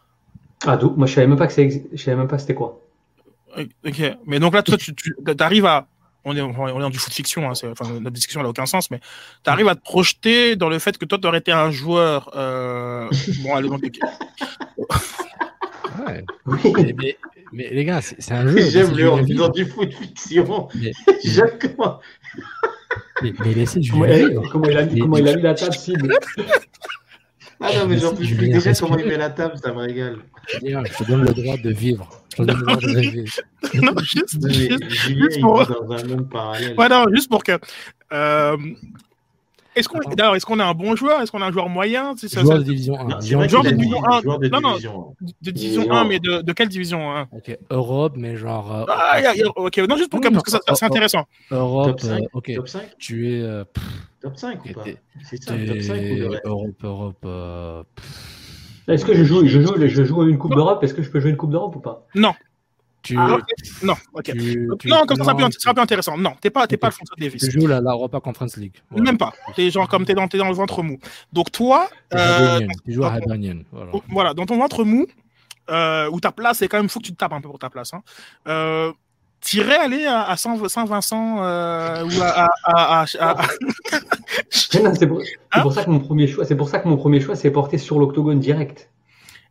Ah, 0.66 0.78
d'où? 0.78 0.94
Moi, 0.96 1.08
je 1.08 1.14
savais 1.14 1.28
même 1.28 1.38
pas 1.38 1.48
que 1.48 1.54
je 1.54 2.02
savais 2.04 2.18
même 2.18 2.28
pas 2.28 2.38
c'était 2.40 2.56
quoi. 2.56 2.80
Ok, 3.86 4.02
mais 4.26 4.40
donc 4.40 4.54
là, 4.54 4.64
toi, 4.64 4.78
tu, 4.78 4.94
tu 4.96 5.16
arrives 5.40 5.66
à. 5.66 5.88
On 6.26 6.36
est, 6.38 6.42
on 6.42 6.68
est 6.68 6.82
dans 6.82 6.90
du 6.90 6.98
foot 7.00 7.14
fiction, 7.14 7.50
hein, 7.50 7.54
c'est- 7.54 7.68
enfin, 7.68 7.86
notre 8.00 8.12
discussion 8.12 8.42
n'a 8.42 8.48
aucun 8.48 8.66
sens, 8.66 8.90
mais 8.90 9.02
tu 9.44 9.50
arrives 9.50 9.68
à 9.68 9.76
te 9.76 9.82
projeter 9.82 10.56
dans 10.56 10.70
le 10.70 10.80
fait 10.80 10.98
que 10.98 11.04
toi, 11.04 11.18
tu 11.20 11.28
aurais 11.28 11.40
été 11.40 11.52
un 11.52 11.70
joueur. 11.70 12.32
Euh... 12.36 13.10
Bon, 13.44 13.54
allez, 13.56 13.68
donc, 13.68 13.82
Ouais. 16.08 16.24
Oui. 16.46 16.94
Mais, 16.98 17.18
mais- 17.54 17.70
les 17.70 17.86
gars, 17.86 18.02
c'est 18.02 18.32
un 18.32 18.48
jeu. 18.48 18.58
J'aime 18.70 18.96
le 18.96 19.06
dans 19.06 19.16
vivre. 19.24 19.50
du 19.52 19.66
foot 19.66 19.94
fiction. 19.94 20.68
Mais, 20.76 20.92
J'aime 21.24 21.52
comment. 21.62 22.00
mais, 23.22 23.34
mais 23.40 23.54
laissez 23.54 23.82
Comment, 23.90 24.04
a- 24.06 24.08
vivre. 24.18 24.50
comment 24.52 24.66
il 24.70 24.78
a, 24.78 24.86
Mais- 24.86 25.00
comment 25.00 25.18
il 25.18 25.28
a 25.28 25.36
mis 25.36 25.42
la 25.42 25.54
table 25.54 25.74
cible 25.74 26.14
Ah 27.66 27.70
non, 27.80 27.88
mais 27.88 27.98
j'en 27.98 28.10
peux 28.10 28.18
plus. 28.26 28.36
Déjà, 28.36 28.70
respire. 28.72 28.88
comment 28.88 29.00
il 29.00 29.08
met 29.08 29.16
la 29.18 29.30
table, 29.30 29.54
ça 29.58 29.72
me 29.72 29.78
régale. 29.80 30.18
Julien, 30.60 30.84
je 30.84 30.98
te 31.04 31.10
donne 31.10 31.24
le 31.24 31.32
droit 31.34 31.56
de 31.56 31.72
vivre. 31.72 32.10
Je 32.32 32.38
te 32.38 32.42
donne 32.44 32.58
le 32.58 32.64
droit 32.66 32.76
de 32.76 32.88
rêver. 32.88 33.24
non, 33.82 33.94
juste, 34.02 34.36
Non, 34.42 34.48
mais 34.50 34.54
juste- 34.54 34.90
Julien, 34.90 35.24
juste 35.26 35.38
il 35.38 35.42
pour- 35.42 35.62
vit 35.64 35.68
dans 35.74 35.92
un 35.94 36.04
monde 36.08 36.30
parallèle. 36.30 36.76
Ouais, 36.78 36.90
non, 36.90 37.06
juste 37.14 37.30
pour 37.30 37.42
que. 37.44 37.54
euh, 38.12 38.58
Est-ce 39.76 39.90
qu'on 39.90 40.00
est-ce 40.02 40.46
qu'on 40.46 40.60
est 40.60 40.64
un 40.64 40.74
bon 40.74 40.96
joueur? 40.96 41.22
Est-ce 41.22 41.32
qu'on 41.32 41.42
est 41.42 41.46
un 41.46 41.52
joueur 41.52 41.70
moyen? 41.70 42.14
C'est 42.18 42.28
ça- 42.28 42.42
Joueur 42.42 42.54
ça- 42.58 42.60
de 42.60 42.64
division 42.64 42.96
1. 43.00 43.04
Non, 43.04 43.10
c'est 43.10 43.16
Division 43.20 43.38
vrai 43.40 43.50
Joueur 43.50 43.64
de 43.64 43.68
a 43.68 43.72
division 43.72 44.06
un. 44.06 44.22
joueur 44.22 44.40
de 44.40 44.48
Non, 44.50 44.62
non. 44.62 44.70
de 44.72 44.76
division 44.78 45.16
Division 45.42 45.92
1, 45.92 45.96
un. 46.02 46.06
mais 46.06 46.20
de, 46.20 46.42
de 46.42 46.54
quelle 46.54 46.68
division 46.70 47.12
hein 47.16 47.28
Ok, 47.32 47.58
Europe, 47.70 48.14
mais 48.18 48.36
genre. 48.38 48.74
euh, 48.74 48.86
ah, 48.90 49.20
y 49.22 49.26
a- 49.26 49.36
y 49.36 49.42
a- 49.44 49.48
Ok, 49.56 49.78
non, 49.90 49.98
juste 49.98 50.10
pour 50.12 50.22
que, 50.22 50.28
Non, 50.28 50.34
parce 50.42 50.44
que 50.44 50.52
c'est 50.76 50.86
intéressant. 50.86 51.26
Europe, 51.52 51.88
Top 51.88 52.00
5 52.02 52.22
euh, 52.24 52.28
ok. 52.34 52.52
Top 52.56 52.68
5 52.68 52.82
Tu 53.00 53.34
es. 53.34 53.42
euh, 53.42 53.64
pff, 53.66 53.84
Top 54.22 54.38
5 54.38 54.64
ou 54.66 54.74
pas? 54.74 54.84
C'est 55.30 55.44
ça, 55.44 55.54
top 55.54 55.82
5 55.82 56.02
ou 56.02 56.48
Europe, 56.48 56.76
Europe. 56.84 57.18
euh, 57.26 57.84
Est-ce 58.88 59.06
que 59.06 59.14
je 59.16 59.24
joue, 59.24 59.46
je 59.46 59.62
joue, 59.62 59.74
je 59.78 60.04
joue 60.04 60.24
une 60.28 60.38
Coupe 60.38 60.56
d'Europe? 60.56 60.84
Est-ce 60.84 60.94
que 60.94 61.02
je 61.04 61.10
peux 61.10 61.20
jouer 61.20 61.30
une 61.32 61.38
Coupe 61.38 61.52
d'Europe 61.52 61.76
ou 61.76 61.80
pas? 61.80 62.06
Non, 62.16 62.34
tu, 63.04 63.16
Ah, 63.20 63.38
non, 63.84 63.96
ok. 64.14 64.24
tu, 64.24 64.68
tu- 64.80 64.88
non, 64.88 65.06
comme 65.06 65.18
ça, 65.18 65.24
ça 65.24 65.32
sera 65.32 65.34
non, 65.34 65.46
plus, 65.48 65.54
ça 65.54 65.60
sera 65.60 65.74
plus 65.74 65.82
intéressant. 65.84 66.18
Non, 66.18 66.34
t'es 66.42 66.50
pas, 66.50 66.66
t'es 66.68 66.78
pas 66.78 66.88
Alfonso 66.88 67.14
Davis. 67.18 67.42
Tu 67.44 67.52
joues 67.52 67.68
la, 67.68 67.82
la 67.82 67.92
Europa 67.92 68.20
Conference 68.22 68.58
League. 68.58 68.76
Voilà. 68.90 69.04
Même 69.04 69.18
pas. 69.18 69.34
T'es 69.56 69.70
genre 69.70 69.88
comme 69.88 70.06
t'es 70.06 70.14
dans, 70.16 70.28
t'es 70.28 70.38
dans 70.38 70.48
le 70.50 70.56
ventre 70.56 70.82
mou. 70.82 70.98
Donc 71.32 71.52
toi, 71.52 71.90
Tu 72.12 72.18
euh, 72.18 72.60
joues 72.88 73.04
à 73.04 73.10
dans 73.12 73.18
ton- 73.20 73.24
Hibernian. 73.26 73.60
Voilà. 73.72 73.92
Oh, 73.94 74.04
voilà, 74.10 74.34
dans 74.34 74.46
ton 74.46 74.58
ventre 74.58 74.84
mou, 74.84 75.06
euh, 75.70 76.10
où 76.12 76.20
ta 76.20 76.32
place, 76.32 76.58
c'est 76.60 76.68
quand 76.68 76.78
même, 76.78 76.90
faut 76.90 77.00
que 77.00 77.06
tu 77.06 77.12
te 77.14 77.18
tapes 77.18 77.34
un 77.34 77.42
peu 77.42 77.50
pour 77.50 77.60
ta 77.60 77.70
place. 77.70 77.94
Hein. 77.94 78.02
Euh, 78.48 78.92
T'irais 79.42 79.76
aller 79.76 80.06
à, 80.06 80.24
à 80.24 80.38
Saint- 80.38 80.70
Saint-Vincent 80.70 81.44
euh, 81.44 82.06
ou 82.06 82.22
à, 82.22 82.46
à, 82.46 82.48
à- 82.64 83.02
à- 83.20 83.42
à- 83.42 83.48
Mais 84.74 84.82
non, 84.82 84.94
C'est 84.96 85.06
pour, 85.06 85.22
Hein 85.52 85.70
ça 85.72 85.84
que 85.84 85.90
mon 85.90 86.00
premier 86.00 86.28
choix, 86.28 86.46
c'est 86.46 86.56
pour 86.56 86.70
ça 86.70 86.80
que 86.80 86.88
mon 86.88 86.96
premier 86.96 87.20
choix 87.20 87.36
s'est 87.36 87.52
porté 87.52 87.78
sur 87.78 88.00
l'octogone 88.00 88.40
direct. 88.40 88.90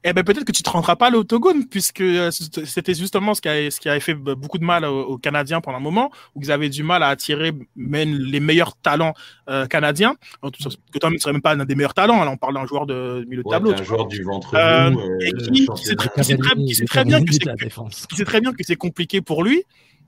Eh 0.05 0.13
ben 0.13 0.25
peut-être 0.25 0.45
que 0.45 0.51
tu 0.53 0.65
te 0.65 0.71
rendras 0.71 0.97
pas 0.97 1.07
à 1.07 1.11
l'autogone 1.11 1.67
puisque 1.69 2.01
euh, 2.01 2.31
c'était 2.33 2.95
justement 2.95 3.35
ce 3.35 3.41
qui 3.41 3.49
a 3.49 3.71
ce 3.71 3.79
qui 3.79 3.89
avait 3.89 4.01
fait 4.01 4.15
beaucoup 4.15 4.59
de 4.59 4.65
mal 4.65 4.85
aux, 4.85 5.03
aux 5.05 5.19
Canadiens 5.19 5.61
pendant 5.61 5.77
un 5.79 5.81
moment 5.81 6.11
où 6.35 6.41
ils 6.43 6.51
avaient 6.51 6.69
du 6.71 6.83
mal 6.83 7.05
à 7.05 7.09
attirer 7.09 7.53
même 7.77 8.13
les 8.19 8.41
meilleurs 8.41 8.75
talents 8.77 9.15
euh, 9.49 9.67
canadiens. 9.67 10.17
En 10.43 10.51
tout 10.51 10.63
cas, 10.65 10.71
Que 10.93 10.99
toi 10.99 11.11
ne 11.11 11.19
serais 11.19 11.33
même 11.33 11.41
pas 11.43 11.53
un 11.53 11.65
des 11.65 11.75
meilleurs 11.77 11.95
talents. 11.95 12.25
Là, 12.25 12.31
on 12.33 12.37
parle 12.37 12.55
d'un 12.55 12.67
joueur 12.67 12.87
de 12.87 13.25
milieu 13.29 13.43
de 13.45 13.49
Ouais, 13.49 13.55
tableau. 13.55 13.71
un 13.73 13.77
vois. 13.77 13.85
joueur 13.85 14.07
du 14.09 14.23
ventre 14.25 14.55
Euh, 14.57 14.91
euh, 14.91 15.19
et 15.21 15.33
qui- 15.35 15.67
sait 15.77 15.95
très- 15.95 17.05
bien 17.05 17.25
que 17.25 17.33
c'est 17.33 17.45
la 17.45 17.55
défense. 17.55 18.07
il 18.11 18.17
sait 18.17 18.25
très 18.25 18.41
bien 18.41 18.53
que 18.53 18.65
c'est 18.65 18.77
compliqué 18.77 19.21
pour 19.21 19.45
lui 19.45 19.63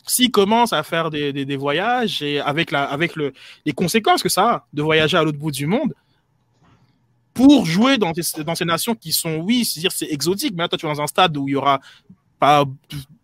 s'il 0.06 0.30
commence 0.30 0.72
à 0.72 0.82
faire 0.82 1.08
des, 1.10 1.32
des, 1.32 1.44
des 1.44 1.56
voyages 1.56 2.20
et 2.20 2.38
avec, 2.40 2.70
la, 2.72 2.82
avec 2.84 3.16
le, 3.16 3.32
les 3.64 3.72
conséquences 3.72 4.22
que 4.22 4.28
ça 4.28 4.50
a 4.50 4.66
de 4.72 4.82
voyager 4.82 5.16
à 5.16 5.22
l'autre 5.22 5.38
bout 5.38 5.50
du 5.52 5.66
monde 5.66 5.94
pour 7.34 7.66
jouer 7.66 7.98
dans, 7.98 8.12
ces 8.14 8.64
nations 8.64 8.94
qui 8.94 9.12
sont, 9.12 9.36
oui, 9.38 9.64
c'est-à-dire 9.64 9.92
c'est 9.92 10.06
exotique, 10.10 10.54
mais 10.56 10.62
là, 10.62 10.68
toi, 10.68 10.78
tu 10.78 10.86
es 10.86 10.88
dans 10.88 11.00
un 11.02 11.06
stade 11.06 11.36
où 11.36 11.48
il 11.48 11.52
y 11.52 11.56
aura 11.56 11.80
pas 12.38 12.64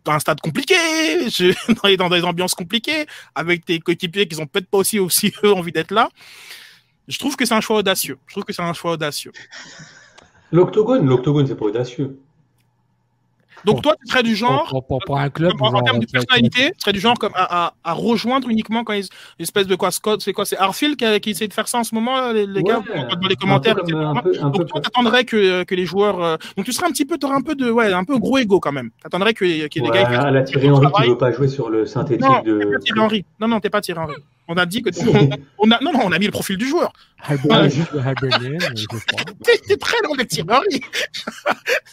un 0.06 0.18
stade 0.18 0.40
compliqué, 0.40 0.74
je- 1.30 1.96
dans 1.96 2.08
des 2.08 2.22
ambiances 2.24 2.54
compliquées, 2.54 3.06
avec 3.34 3.64
tes 3.64 3.78
coéquipiers 3.78 4.26
qui 4.26 4.36
n'ont 4.38 4.46
peut-être 4.46 4.68
pas 4.68 4.78
aussi, 4.78 4.98
aussi 4.98 5.32
eux 5.44 5.52
envie 5.52 5.72
d'être 5.72 5.92
là. 5.92 6.08
Je 7.08 7.18
trouve 7.18 7.36
que 7.36 7.44
c'est 7.44 7.54
un 7.54 7.60
choix 7.60 7.78
audacieux. 7.78 8.18
Je 8.26 8.34
trouve 8.34 8.44
que 8.44 8.52
c'est 8.52 8.62
un 8.62 8.72
choix 8.72 8.92
audacieux. 8.92 9.32
L'octogone, 10.52 11.06
l'octogone, 11.06 11.46
c'est 11.46 11.56
pas 11.56 11.66
audacieux. 11.66 12.18
Donc, 13.64 13.82
toi, 13.82 13.94
tu 14.00 14.10
serais 14.10 14.22
du 14.22 14.34
genre. 14.36 14.66
Pour, 14.68 14.86
pour, 14.86 14.98
pour 15.04 15.18
un 15.18 15.28
club. 15.30 15.52
en, 15.60 15.70
genre, 15.70 15.82
termes 15.84 15.98
de 15.98 16.06
personnalité, 16.06 16.70
tu 16.72 16.80
serais 16.80 16.92
du 16.92 17.00
genre 17.00 17.18
comme 17.18 17.32
à, 17.34 17.66
à, 17.66 17.74
à 17.84 17.92
rejoindre 17.92 18.48
uniquement 18.48 18.84
quand 18.84 18.92
ils, 18.94 19.04
une 19.38 19.42
espèce 19.42 19.66
de 19.66 19.74
quoi 19.76 19.90
Scott, 19.90 20.22
c'est 20.22 20.32
quoi 20.32 20.44
C'est 20.44 20.56
Arfield 20.58 20.96
qui, 20.96 21.20
qui 21.20 21.30
essaie 21.30 21.48
de 21.48 21.52
faire 21.52 21.68
ça 21.68 21.78
en 21.78 21.84
ce 21.84 21.94
moment, 21.94 22.32
les, 22.32 22.46
les 22.46 22.60
Ouais, 22.60 22.62
gars, 22.62 22.80
dans 23.20 23.28
les 23.28 23.36
commentaires. 23.36 23.76
un 23.78 23.82
peu 23.82 23.82
etc. 23.82 23.92
comme- 23.98 24.16
un 24.16 24.22
peu- 24.22 24.32
un 24.42 24.50
peu 24.50 24.58
donc 24.58 24.68
toi, 24.68 24.80
t'attendrais 24.80 25.24
que, 25.24 25.62
que 25.64 25.74
les 25.74 25.84
joueurs. 25.86 26.22
euh, 26.22 26.36
donc 26.56 26.64
tu 26.66 26.72
serais 26.72 26.86
un 26.86 26.90
petit 26.90 27.04
peu, 27.04 27.18
t'aurais 27.18 27.34
un 27.36 27.42
peu 27.42 27.54
de, 27.54 27.70
ouais, 27.70 27.92
un 27.92 28.04
peu 28.04 28.18
gros 28.18 28.38
ego 28.38 28.60
quand 28.60 28.72
même. 28.72 28.90
T'attendrais 29.02 29.34
que- 29.34 29.44
qu'il 29.44 29.56
y 29.56 29.60
ait 29.62 29.68
des 29.68 29.80
Ouais, 29.80 30.02
gars. 30.02 30.08
qui 30.08 30.14
à 30.14 30.30
la 30.30 30.42
Thierry 30.42 30.70
Henry 30.70 30.86
qui 30.92 31.08
veut 31.08 31.18
pas 31.18 31.32
jouer 31.32 31.48
sur 31.48 31.68
le 31.70 31.86
synthétique 31.86 32.22
Non, 32.26 32.42
de. 32.42 32.58
pas 32.72 32.78
Thierry 32.78 33.00
Henry. 33.00 33.24
Non, 33.40 33.48
non, 33.48 33.60
t'es 33.60 33.70
pas 33.70 33.80
Thierry 33.80 34.00
Henry. 34.00 34.14
On 34.52 34.54
a 34.56 34.66
dit 34.66 34.82
que 34.82 34.90
on, 35.08 35.30
on 35.58 35.70
a, 35.70 35.78
non, 35.80 35.92
non, 35.92 36.00
on 36.06 36.10
a 36.12 36.18
mis 36.18 36.26
le 36.26 36.32
profil 36.32 36.56
du 36.56 36.66
joueur. 36.66 36.92
Euh. 37.30 37.68
T'es 39.44 39.76
très 39.76 39.96
Thierry 40.28 40.48
Henry. 40.50 40.80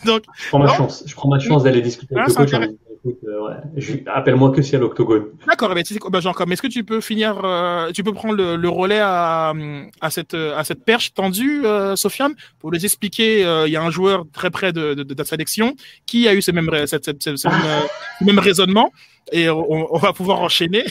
donc 0.06 0.24
Je 0.36 0.48
prends 0.50 0.60
ma 0.60 0.66
Non. 0.66 0.74
chance. 0.74 1.04
Je 1.06 1.14
prends 1.14 1.30
ma 1.30 1.38
chance 1.40 1.64
d'aller 1.64 1.82
discuter 1.84 2.16
Ah, 2.18 2.22
avec 2.24 2.32
c'est 2.32 2.40
le 2.40 2.46
coach. 2.68 2.70
écoute, 3.06 3.20
euh, 3.28 3.48
ouais. 3.48 4.04
Appelle-moi 4.08 4.52
que 4.52 4.64
si 4.64 4.76
à 4.76 4.80
l'octogone. 4.80 5.26
D'accord, 5.48 5.70
eh 5.72 5.76
ben, 5.76 5.84
tu 5.84 5.94
sais 5.94 6.00
ben, 6.10 6.20
est-ce 6.54 6.62
que 6.64 6.68
tu 6.68 6.84
peux 6.84 7.00
finir, 7.00 7.40
euh, 7.44 7.92
tu 7.92 8.04
peux 8.04 8.14
prendre 8.14 8.36
le, 8.36 8.56
le 8.56 8.70
relais 8.70 9.00
à, 9.00 9.54
à, 10.02 10.10
cette, 10.10 10.34
à 10.34 10.64
cette 10.64 10.84
perche 10.84 11.14
tendue, 11.14 11.64
euh, 11.66 11.96
Sofiane, 11.96 12.34
pour 12.60 12.72
les 12.72 12.86
expliquer, 12.86 13.46
euh, 13.46 13.68
il 13.68 13.74
y 13.74 13.78
a 13.78 13.84
un 13.84 13.92
joueur 13.92 14.26
très 14.34 14.50
près 14.50 14.74
de, 14.74 14.96
de, 14.96 15.04
de 15.04 15.14
ta 15.14 15.26
sélection 15.26 15.76
qui 16.08 16.28
a 16.28 16.34
eu 16.34 16.42
ce 16.42 16.50
même, 16.52 16.70
ré- 16.70 16.88
cette, 16.88 17.06
cette- 17.06 17.22
cette- 17.22 17.38
ce 17.38 17.48
même, 17.48 17.62
ce 18.20 18.24
même 18.26 18.40
raisonnement, 18.40 18.92
et 19.32 19.50
on, 19.50 19.94
on 19.94 19.98
va 19.98 20.14
pouvoir 20.14 20.40
enchaîner. 20.42 20.86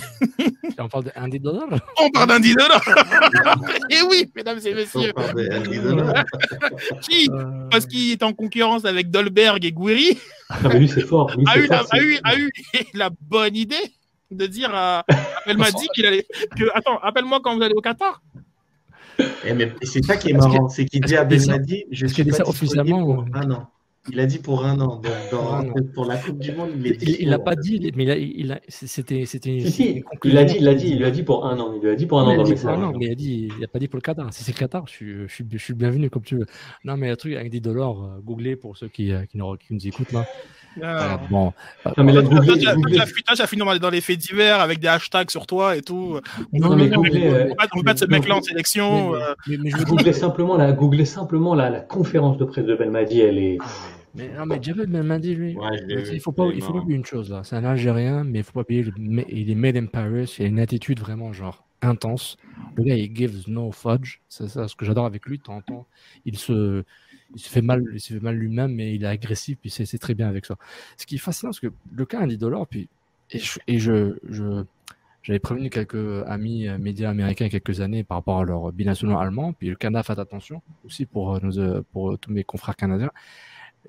On 0.78 0.88
parle 0.88 1.04
de 1.04 1.10
Andy 1.16 1.40
Dollar 1.40 1.64
On 2.00 2.10
parle 2.10 2.28
d'un 2.28 2.40
dealer 2.40 2.68
Et 3.90 4.02
oui, 4.10 4.30
mesdames 4.36 4.58
et 4.64 4.74
messieurs. 4.74 5.12
On 5.16 5.20
parle 5.22 5.48
d'Andy 5.48 5.78
Dollar. 5.78 6.24
Qui 7.08 7.30
Parce 7.70 7.86
qu'il 7.86 8.12
est 8.12 8.22
en 8.22 8.32
concurrence 8.34 8.84
avec 8.84 9.10
Dolberg 9.10 9.64
et 9.64 9.72
Gouiri, 9.72 10.18
Ah, 10.50 10.56
mais 10.64 10.78
lui, 10.80 10.88
c'est 10.88 11.00
fort. 11.06 11.30
Lui, 11.36 11.44
a 11.48 11.58
eu, 11.58 11.66
la, 11.66 11.82
a, 11.90 11.98
eu, 12.00 12.18
a 12.24 12.36
eu 12.36 12.50
la 12.94 13.10
bonne 13.22 13.56
idée 13.56 13.92
de 14.30 14.46
dire 14.46 14.70
à, 14.74 15.04
elle 15.46 15.56
m'a 15.56 15.70
dit 15.70 15.86
qu'il 15.94 16.04
allait 16.04 16.26
que 16.58 16.64
attends 16.74 16.98
appelle-moi 16.98 17.40
quand 17.42 17.56
vous 17.56 17.62
allez 17.62 17.74
au 17.74 17.80
Qatar 17.80 18.20
Eh, 19.46 19.54
mais 19.54 19.72
c'est 19.82 20.04
ça 20.04 20.16
qui 20.16 20.30
est 20.30 20.34
marrant, 20.34 20.68
c'est 20.68 20.84
qu'il 20.84 21.00
dit 21.00 21.14
à 21.14 21.18
ça- 21.20 21.24
Belmadi, 21.24 21.84
je 21.90 22.06
suis 22.06 22.24
pas 22.24 22.42
officiellement 22.44 23.02
ou- 23.02 23.24
un 23.34 23.50
an. 23.52 23.70
Il 24.10 24.20
a 24.20 24.26
dit 24.26 24.38
pour 24.38 24.64
un 24.64 24.78
an. 24.80 24.96
Donc, 25.00 25.12
dans- 25.30 25.64
Pour 25.94 26.04
un 26.04 26.08
la 26.08 26.16
Coupe 26.16 26.38
du 26.38 26.52
Monde, 26.52 26.70
il 26.78 26.86
est 26.86 27.02
Il 27.02 27.16
il 27.22 27.28
l'a 27.28 27.38
pas 27.38 27.56
dit, 27.56 27.90
mais 27.96 28.04
il 28.04 28.10
a- 28.10 28.16
il 28.16 28.52
a- 28.52 28.60
c'était 28.68 29.24
c'était 29.26 29.60
Si, 29.60 29.70
si, 29.72 29.90
une 29.90 30.02
il 30.24 30.34
l'a 30.34 30.44
dit, 30.44 30.56
il 30.58 30.64
l'a 30.64 30.74
dit, 30.74 30.88
il 30.90 30.98
lui 30.98 31.04
a 31.04 31.10
dit 31.10 31.22
pour 31.22 31.46
un 31.46 31.58
an. 31.58 31.72
Il 31.74 31.82
lui 31.82 31.90
a 31.90 31.94
dit 31.96 32.06
pour 32.06 32.20
un 32.20 32.24
an 32.24 32.36
dans 32.36 32.42
le 32.44 32.66
un 32.68 32.82
an, 32.84 32.92
mais 32.98 33.06
il 33.06 33.12
a 33.12 33.14
dit, 33.14 33.48
il 33.58 33.64
a 33.64 33.68
pas 33.68 33.78
dit 33.78 33.88
pour 33.88 33.96
le 33.96 34.02
Qatar. 34.02 34.32
Si 34.32 34.44
c'est 34.44 34.52
le 34.52 34.58
Qatar, 34.58 34.86
je 34.86 34.92
suis, 34.92 35.12
je 35.26 35.32
suis, 35.34 35.44
je 35.50 35.58
suis 35.58 35.74
bienvenu 35.74 36.08
comme 36.10 36.22
tu 36.22 36.36
veux. 36.36 36.46
Non, 36.84 36.96
mais 36.96 37.08
le 37.10 37.16
truc 37.16 37.34
avec 37.34 37.50
des 37.50 37.60
dollars, 37.60 38.02
euh, 38.02 38.20
googlez 38.22 38.56
pour 38.56 38.76
ceux 38.76 38.88
qui, 38.88 39.12
euh, 39.12 39.24
qui, 39.26 39.38
nous, 39.38 39.56
qui 39.56 39.74
nous 39.74 39.86
écoutent 39.86 40.12
là. 40.12 40.26
Euh, 40.82 41.16
bon, 41.30 41.52
euh, 41.86 41.90
Non, 41.96 42.04
mais 42.04 42.12
là, 42.12 42.22
Toi, 42.22 42.30
googlez, 42.40 42.58
tu 42.58 42.68
as- 42.68 42.74
googlez. 42.74 42.96
tu 42.96 43.00
as 43.02 43.06
fui- 43.06 43.22
toi, 43.22 43.34
tu 43.36 43.42
as 43.42 43.46
fini 43.46 43.62
dans, 43.62 43.76
dans 43.76 43.90
les 43.90 44.00
faits 44.00 44.18
divers 44.18 44.60
avec 44.60 44.78
des 44.78 44.88
hashtags 44.88 45.30
sur 45.30 45.46
toi 45.46 45.76
et 45.76 45.82
tout. 45.82 46.20
Non, 46.52 46.76
mais 46.76 46.88
googlez, 46.88 47.28
on 47.28 47.32
euh, 47.34 47.44
peut 47.48 47.54
pas- 47.56 47.66
on 47.74 47.82
pas 47.82 47.94
de 47.94 47.98
ce 47.98 48.04
mec-là 48.06 48.36
en 48.36 48.42
sélection. 48.42 49.12
mais- 49.12 49.16
euh, 49.18 49.34
mais, 49.48 49.56
mais 49.58 49.70
je 49.70 49.76
veux 49.76 49.84
dire, 49.84 49.94
Googlez 49.94 50.12
simplement 50.12 50.56
la, 50.56 50.72
googlez 50.72 51.04
simplement 51.04 51.54
la, 51.54 51.70
la 51.70 51.80
conférence 51.80 52.36
de 52.38 52.44
presse 52.44 52.66
de 52.66 52.74
Belmadi. 52.76 53.20
Elle 53.20 53.38
est. 53.38 53.58
mais, 54.14 54.30
non, 54.38 54.46
mais 54.46 54.58
Javel 54.62 54.88
m'a 54.88 55.18
dit, 55.18 55.34
lui, 55.34 55.56
Ouais, 55.56 55.68
il 56.12 56.20
faut 56.20 56.32
pas, 56.32 56.48
il 56.54 56.62
faut 56.62 56.72
pas 56.72 56.78
oublier 56.80 56.96
une 56.98 57.04
chose 57.06 57.30
là. 57.30 57.42
C'est 57.44 57.56
un 57.56 57.64
Algérien, 57.64 58.24
mais 58.24 58.38
il 58.40 58.44
faut 58.44 58.52
pas 58.52 58.60
oublier, 58.60 58.82
le- 58.82 59.24
il 59.28 59.50
est 59.50 59.54
made 59.54 59.76
in 59.76 59.86
Paris. 59.86 60.34
Il 60.38 60.44
a 60.44 60.48
une 60.48 60.60
attitude 60.60 61.00
vraiment 61.00 61.32
genre 61.32 61.62
intense. 61.82 62.36
Le 62.76 62.84
gars, 62.84 62.94
il 62.96 63.14
gives 63.14 63.44
no 63.48 63.70
fudge. 63.70 64.16
C'est 64.28 64.48
ça, 64.48 64.66
ce 64.66 64.74
que 64.74 64.84
j'adore 64.86 65.04
avec 65.06 65.26
lui. 65.26 65.38
Temps, 65.38 65.62
il 66.24 66.36
se, 66.38 66.84
il 67.36 67.40
se 67.40 67.50
fait 67.50 67.62
mal, 67.62 67.84
il 67.92 68.00
se 68.00 68.14
fait 68.14 68.20
mal 68.20 68.34
lui-même, 68.34 68.72
mais 68.74 68.94
il 68.94 69.04
est 69.04 69.06
agressif, 69.06 69.58
puis 69.60 69.68
c'est 69.68 69.84
c'est 69.84 69.98
très 69.98 70.14
bien 70.14 70.26
avec 70.26 70.46
ça. 70.46 70.56
Ce 70.96 71.04
qui 71.04 71.16
est 71.16 71.18
fascinant, 71.18 71.50
parce 71.50 71.60
que 71.60 71.72
le 71.92 72.06
cas 72.06 72.20
Andy 72.20 72.38
Dollar, 72.38 72.66
puis 72.66 72.88
et 73.30 73.78
je, 73.78 74.14
j'avais 75.22 75.38
prévenu 75.38 75.68
quelques 75.68 76.24
amis 76.26 76.68
euh, 76.68 76.78
médias 76.78 77.10
américains 77.10 77.48
quelques 77.48 77.80
années 77.80 78.04
par 78.04 78.18
rapport 78.18 78.38
à 78.38 78.44
leur 78.44 78.72
binationaux 78.72 79.18
allemands, 79.18 79.52
puis 79.52 79.68
le 79.68 79.76
Canada 79.76 80.02
fait 80.02 80.18
attention 80.18 80.62
aussi 80.84 81.04
pour 81.04 81.34
euh, 81.34 81.40
nos, 81.42 81.58
euh, 81.58 81.84
pour 81.92 82.18
tous 82.18 82.32
mes 82.32 82.44
confrères 82.44 82.76
canadiens. 82.76 83.10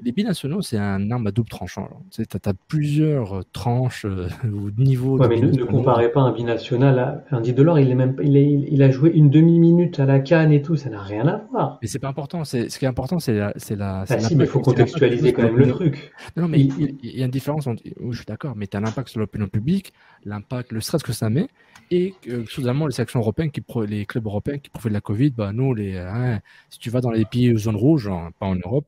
Les 0.03 0.11
binationaux, 0.11 0.61
c'est 0.61 0.77
un 0.77 1.09
arme 1.11 1.27
à 1.27 1.31
double 1.31 1.49
tranchant. 1.49 1.89
Tu 2.11 2.25
t'as 2.27 2.53
plusieurs 2.67 3.39
euh, 3.39 3.43
tranches 3.53 4.05
euh, 4.05 4.27
ou 4.43 4.69
niveaux. 4.77 5.17
Ouais, 5.17 5.27
mais 5.27 5.39
ne, 5.39 5.63
comparez 5.63 6.11
pas 6.11 6.21
un 6.21 6.31
binational 6.31 6.99
à 6.99 7.23
Andy 7.35 7.53
Delors. 7.53 7.79
Il 7.79 7.89
est 7.89 7.95
même, 7.95 8.15
il, 8.23 8.37
est- 8.37 8.67
il 8.71 8.81
a 8.83 8.91
joué 8.91 9.11
une 9.11 9.29
demi-minute 9.29 9.99
à 9.99 10.05
la 10.05 10.19
canne 10.19 10.51
et 10.51 10.61
tout. 10.61 10.75
Ça 10.75 10.89
n'a 10.89 11.01
rien 11.01 11.27
à 11.27 11.45
voir. 11.51 11.79
Mais 11.81 11.87
c'est 11.87 11.99
pas 11.99 12.09
important. 12.09 12.43
Ce 12.45 12.57
qui 12.77 12.85
est 12.85 12.87
important, 12.87 13.19
c'est 13.19 13.33
la, 13.33 13.53
la. 13.75 14.05
Ah 14.09 14.19
si, 14.19 14.35
mais 14.35 14.43
il 14.45 14.47
faut 14.47 14.59
contextualiser 14.59 15.33
quand 15.33 15.43
même 15.43 15.57
le 15.57 15.67
truc. 15.71 16.11
Non, 16.35 16.43
non, 16.43 16.49
mais 16.49 16.59
Il- 16.59 16.73
il, 16.79 16.95
il 17.03 17.17
y 17.19 17.21
a 17.21 17.25
une 17.25 17.31
différence 17.31 17.65
entre. 17.67 17.81
Oui, 17.99 18.11
je 18.11 18.17
suis 18.17 18.25
d'accord, 18.25 18.55
mais 18.55 18.67
tu 18.67 18.77
as 18.77 18.79
l'impact 18.79 19.09
sur 19.09 19.19
l'opinion 19.19 19.47
publique, 19.47 19.93
l'impact, 20.25 20.71
le 20.71 20.81
stress 20.81 21.01
que 21.03 21.13
ça 21.13 21.29
met, 21.29 21.47
et 21.91 22.13
que 22.21 22.45
soudainement, 22.45 22.85
les 22.85 22.93
sélections 22.93 23.19
européennes, 23.19 23.51
qui 23.51 23.61
pro- 23.61 23.85
les 23.85 24.05
clubs 24.05 24.25
européens 24.25 24.57
qui 24.59 24.69
profitent 24.69 24.89
de 24.89 24.93
la 24.93 25.01
Covid, 25.01 25.31
bah, 25.31 25.51
nous, 25.53 25.73
les, 25.73 25.97
hein, 25.97 26.39
si 26.69 26.79
tu 26.79 26.89
vas 26.89 27.01
dans 27.01 27.11
les 27.11 27.25
pays 27.25 27.57
zone 27.57 27.75
rouge, 27.75 28.07
hein, 28.07 28.29
pas 28.39 28.45
en 28.45 28.55
Europe, 28.55 28.85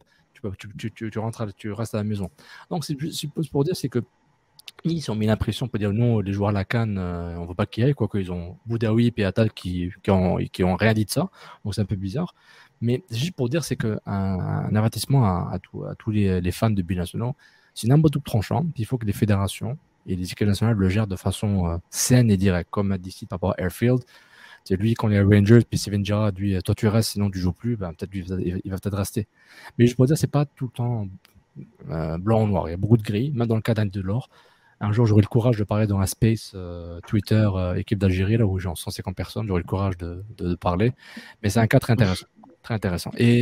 tu, 0.57 1.19
rentres, 1.19 1.53
tu 1.55 1.71
restes 1.71 1.95
à 1.95 1.97
la 1.97 2.03
maison. 2.03 2.29
Donc, 2.69 2.85
c'est 2.85 2.99
juste 2.99 3.13
suppose 3.13 3.49
pour 3.49 3.63
dire, 3.63 3.75
c'est 3.75 3.89
que 3.89 3.99
ils 4.83 5.11
ont 5.11 5.15
mis 5.15 5.25
l'impression 5.25 5.67
pour 5.67 5.79
dire 5.79 5.91
non, 5.91 6.19
les 6.19 6.33
joueurs 6.33 6.49
à 6.49 6.53
la 6.53 6.65
Cannes, 6.65 6.97
euh, 6.97 7.35
on 7.37 7.45
veut 7.45 7.55
pas 7.55 7.65
qu'ils 7.65 7.83
aillent, 7.83 7.93
quoi 7.93 8.07
qu'ils 8.07 8.31
ont 8.31 8.57
Boudaoui 8.65 9.13
et 9.15 9.25
Attal 9.25 9.51
qui, 9.51 9.91
qui, 10.03 10.11
ont, 10.11 10.75
rien 10.75 10.93
dit 10.93 11.05
de 11.05 11.09
ça, 11.09 11.29
donc 11.63 11.75
c'est 11.75 11.81
un 11.81 11.85
peu 11.85 11.95
bizarre. 11.95 12.33
Mais 12.81 13.03
juste 13.11 13.35
pour 13.35 13.49
dire, 13.49 13.63
c'est 13.63 13.75
que 13.75 13.99
un, 14.05 14.73
avertissement 14.75 15.25
à, 15.25 15.59
tous 15.97 16.11
les, 16.11 16.51
fans 16.51 16.69
de 16.69 16.81
binationaux, 16.81 17.35
c'est 17.73 17.87
une 17.87 18.01
double 18.01 18.23
tranchant. 18.23 18.65
Il 18.77 18.85
faut 18.85 18.97
que 18.97 19.05
les 19.05 19.13
fédérations 19.13 19.77
et 20.07 20.15
les 20.15 20.31
équipes 20.31 20.47
nationales 20.47 20.75
le 20.75 20.89
gèrent 20.89 21.07
de 21.07 21.17
façon 21.17 21.67
euh, 21.67 21.77
saine 21.89 22.31
et 22.31 22.37
directe, 22.37 22.69
comme 22.71 22.91
a 22.91 22.97
dit 22.97 23.25
par 23.27 23.37
rapport 23.37 23.53
à 23.57 23.61
Airfield. 23.61 24.01
C'est 24.69 24.75
lui, 24.75 24.93
quand 24.93 25.07
les 25.07 25.19
Rangers, 25.19 25.61
puis 25.67 25.79
Steven 25.79 26.05
Gerrard, 26.05 26.33
lui, 26.37 26.61
toi 26.61 26.75
tu 26.75 26.87
restes, 26.87 27.13
sinon 27.13 27.31
tu 27.31 27.39
joues 27.39 27.53
plus, 27.53 27.75
ben, 27.75 27.91
peut-être 27.91 28.11
lui, 28.11 28.23
il 28.39 28.61
il 28.63 28.69
va 28.69 28.77
peut-être 28.77 28.97
rester. 28.97 29.27
Mais 29.79 29.87
je 29.87 29.95
pourrais 29.95 30.05
dire, 30.05 30.15
c'est 30.15 30.27
pas 30.27 30.45
tout 30.45 30.65
le 30.65 30.71
temps 30.71 31.07
euh, 31.89 32.19
blanc 32.19 32.43
ou 32.43 32.47
noir. 32.47 32.67
Il 32.67 32.71
y 32.71 32.75
a 32.75 32.77
beaucoup 32.77 32.95
de 32.95 33.01
gris, 33.01 33.31
même 33.33 33.47
dans 33.47 33.55
le 33.55 33.63
cas 33.63 33.73
d'Anne 33.73 33.89
Delors. 33.89 34.29
Un 34.79 34.91
jour, 34.91 35.07
j'aurai 35.07 35.23
le 35.23 35.27
courage 35.27 35.57
de 35.57 35.63
parler 35.63 35.87
dans 35.87 35.99
un 36.01 36.05
space 36.05 36.51
euh, 36.53 36.99
Twitter, 37.07 37.49
euh, 37.55 37.73
équipe 37.73 37.97
d'Algérie, 37.97 38.37
là 38.37 38.45
où 38.45 38.59
j'ai 38.59 38.69
150 38.71 39.15
personnes, 39.15 39.47
j'aurai 39.47 39.61
le 39.61 39.67
courage 39.67 39.97
de, 39.97 40.23
de, 40.37 40.49
de 40.49 40.55
parler. 40.55 40.93
Mais 41.41 41.49
c'est 41.49 41.59
un 41.59 41.65
cas 41.65 41.79
très 41.79 41.93
intéressant. 41.93 42.27
Très 42.61 42.75
intéressant. 42.75 43.09
Et 43.17 43.41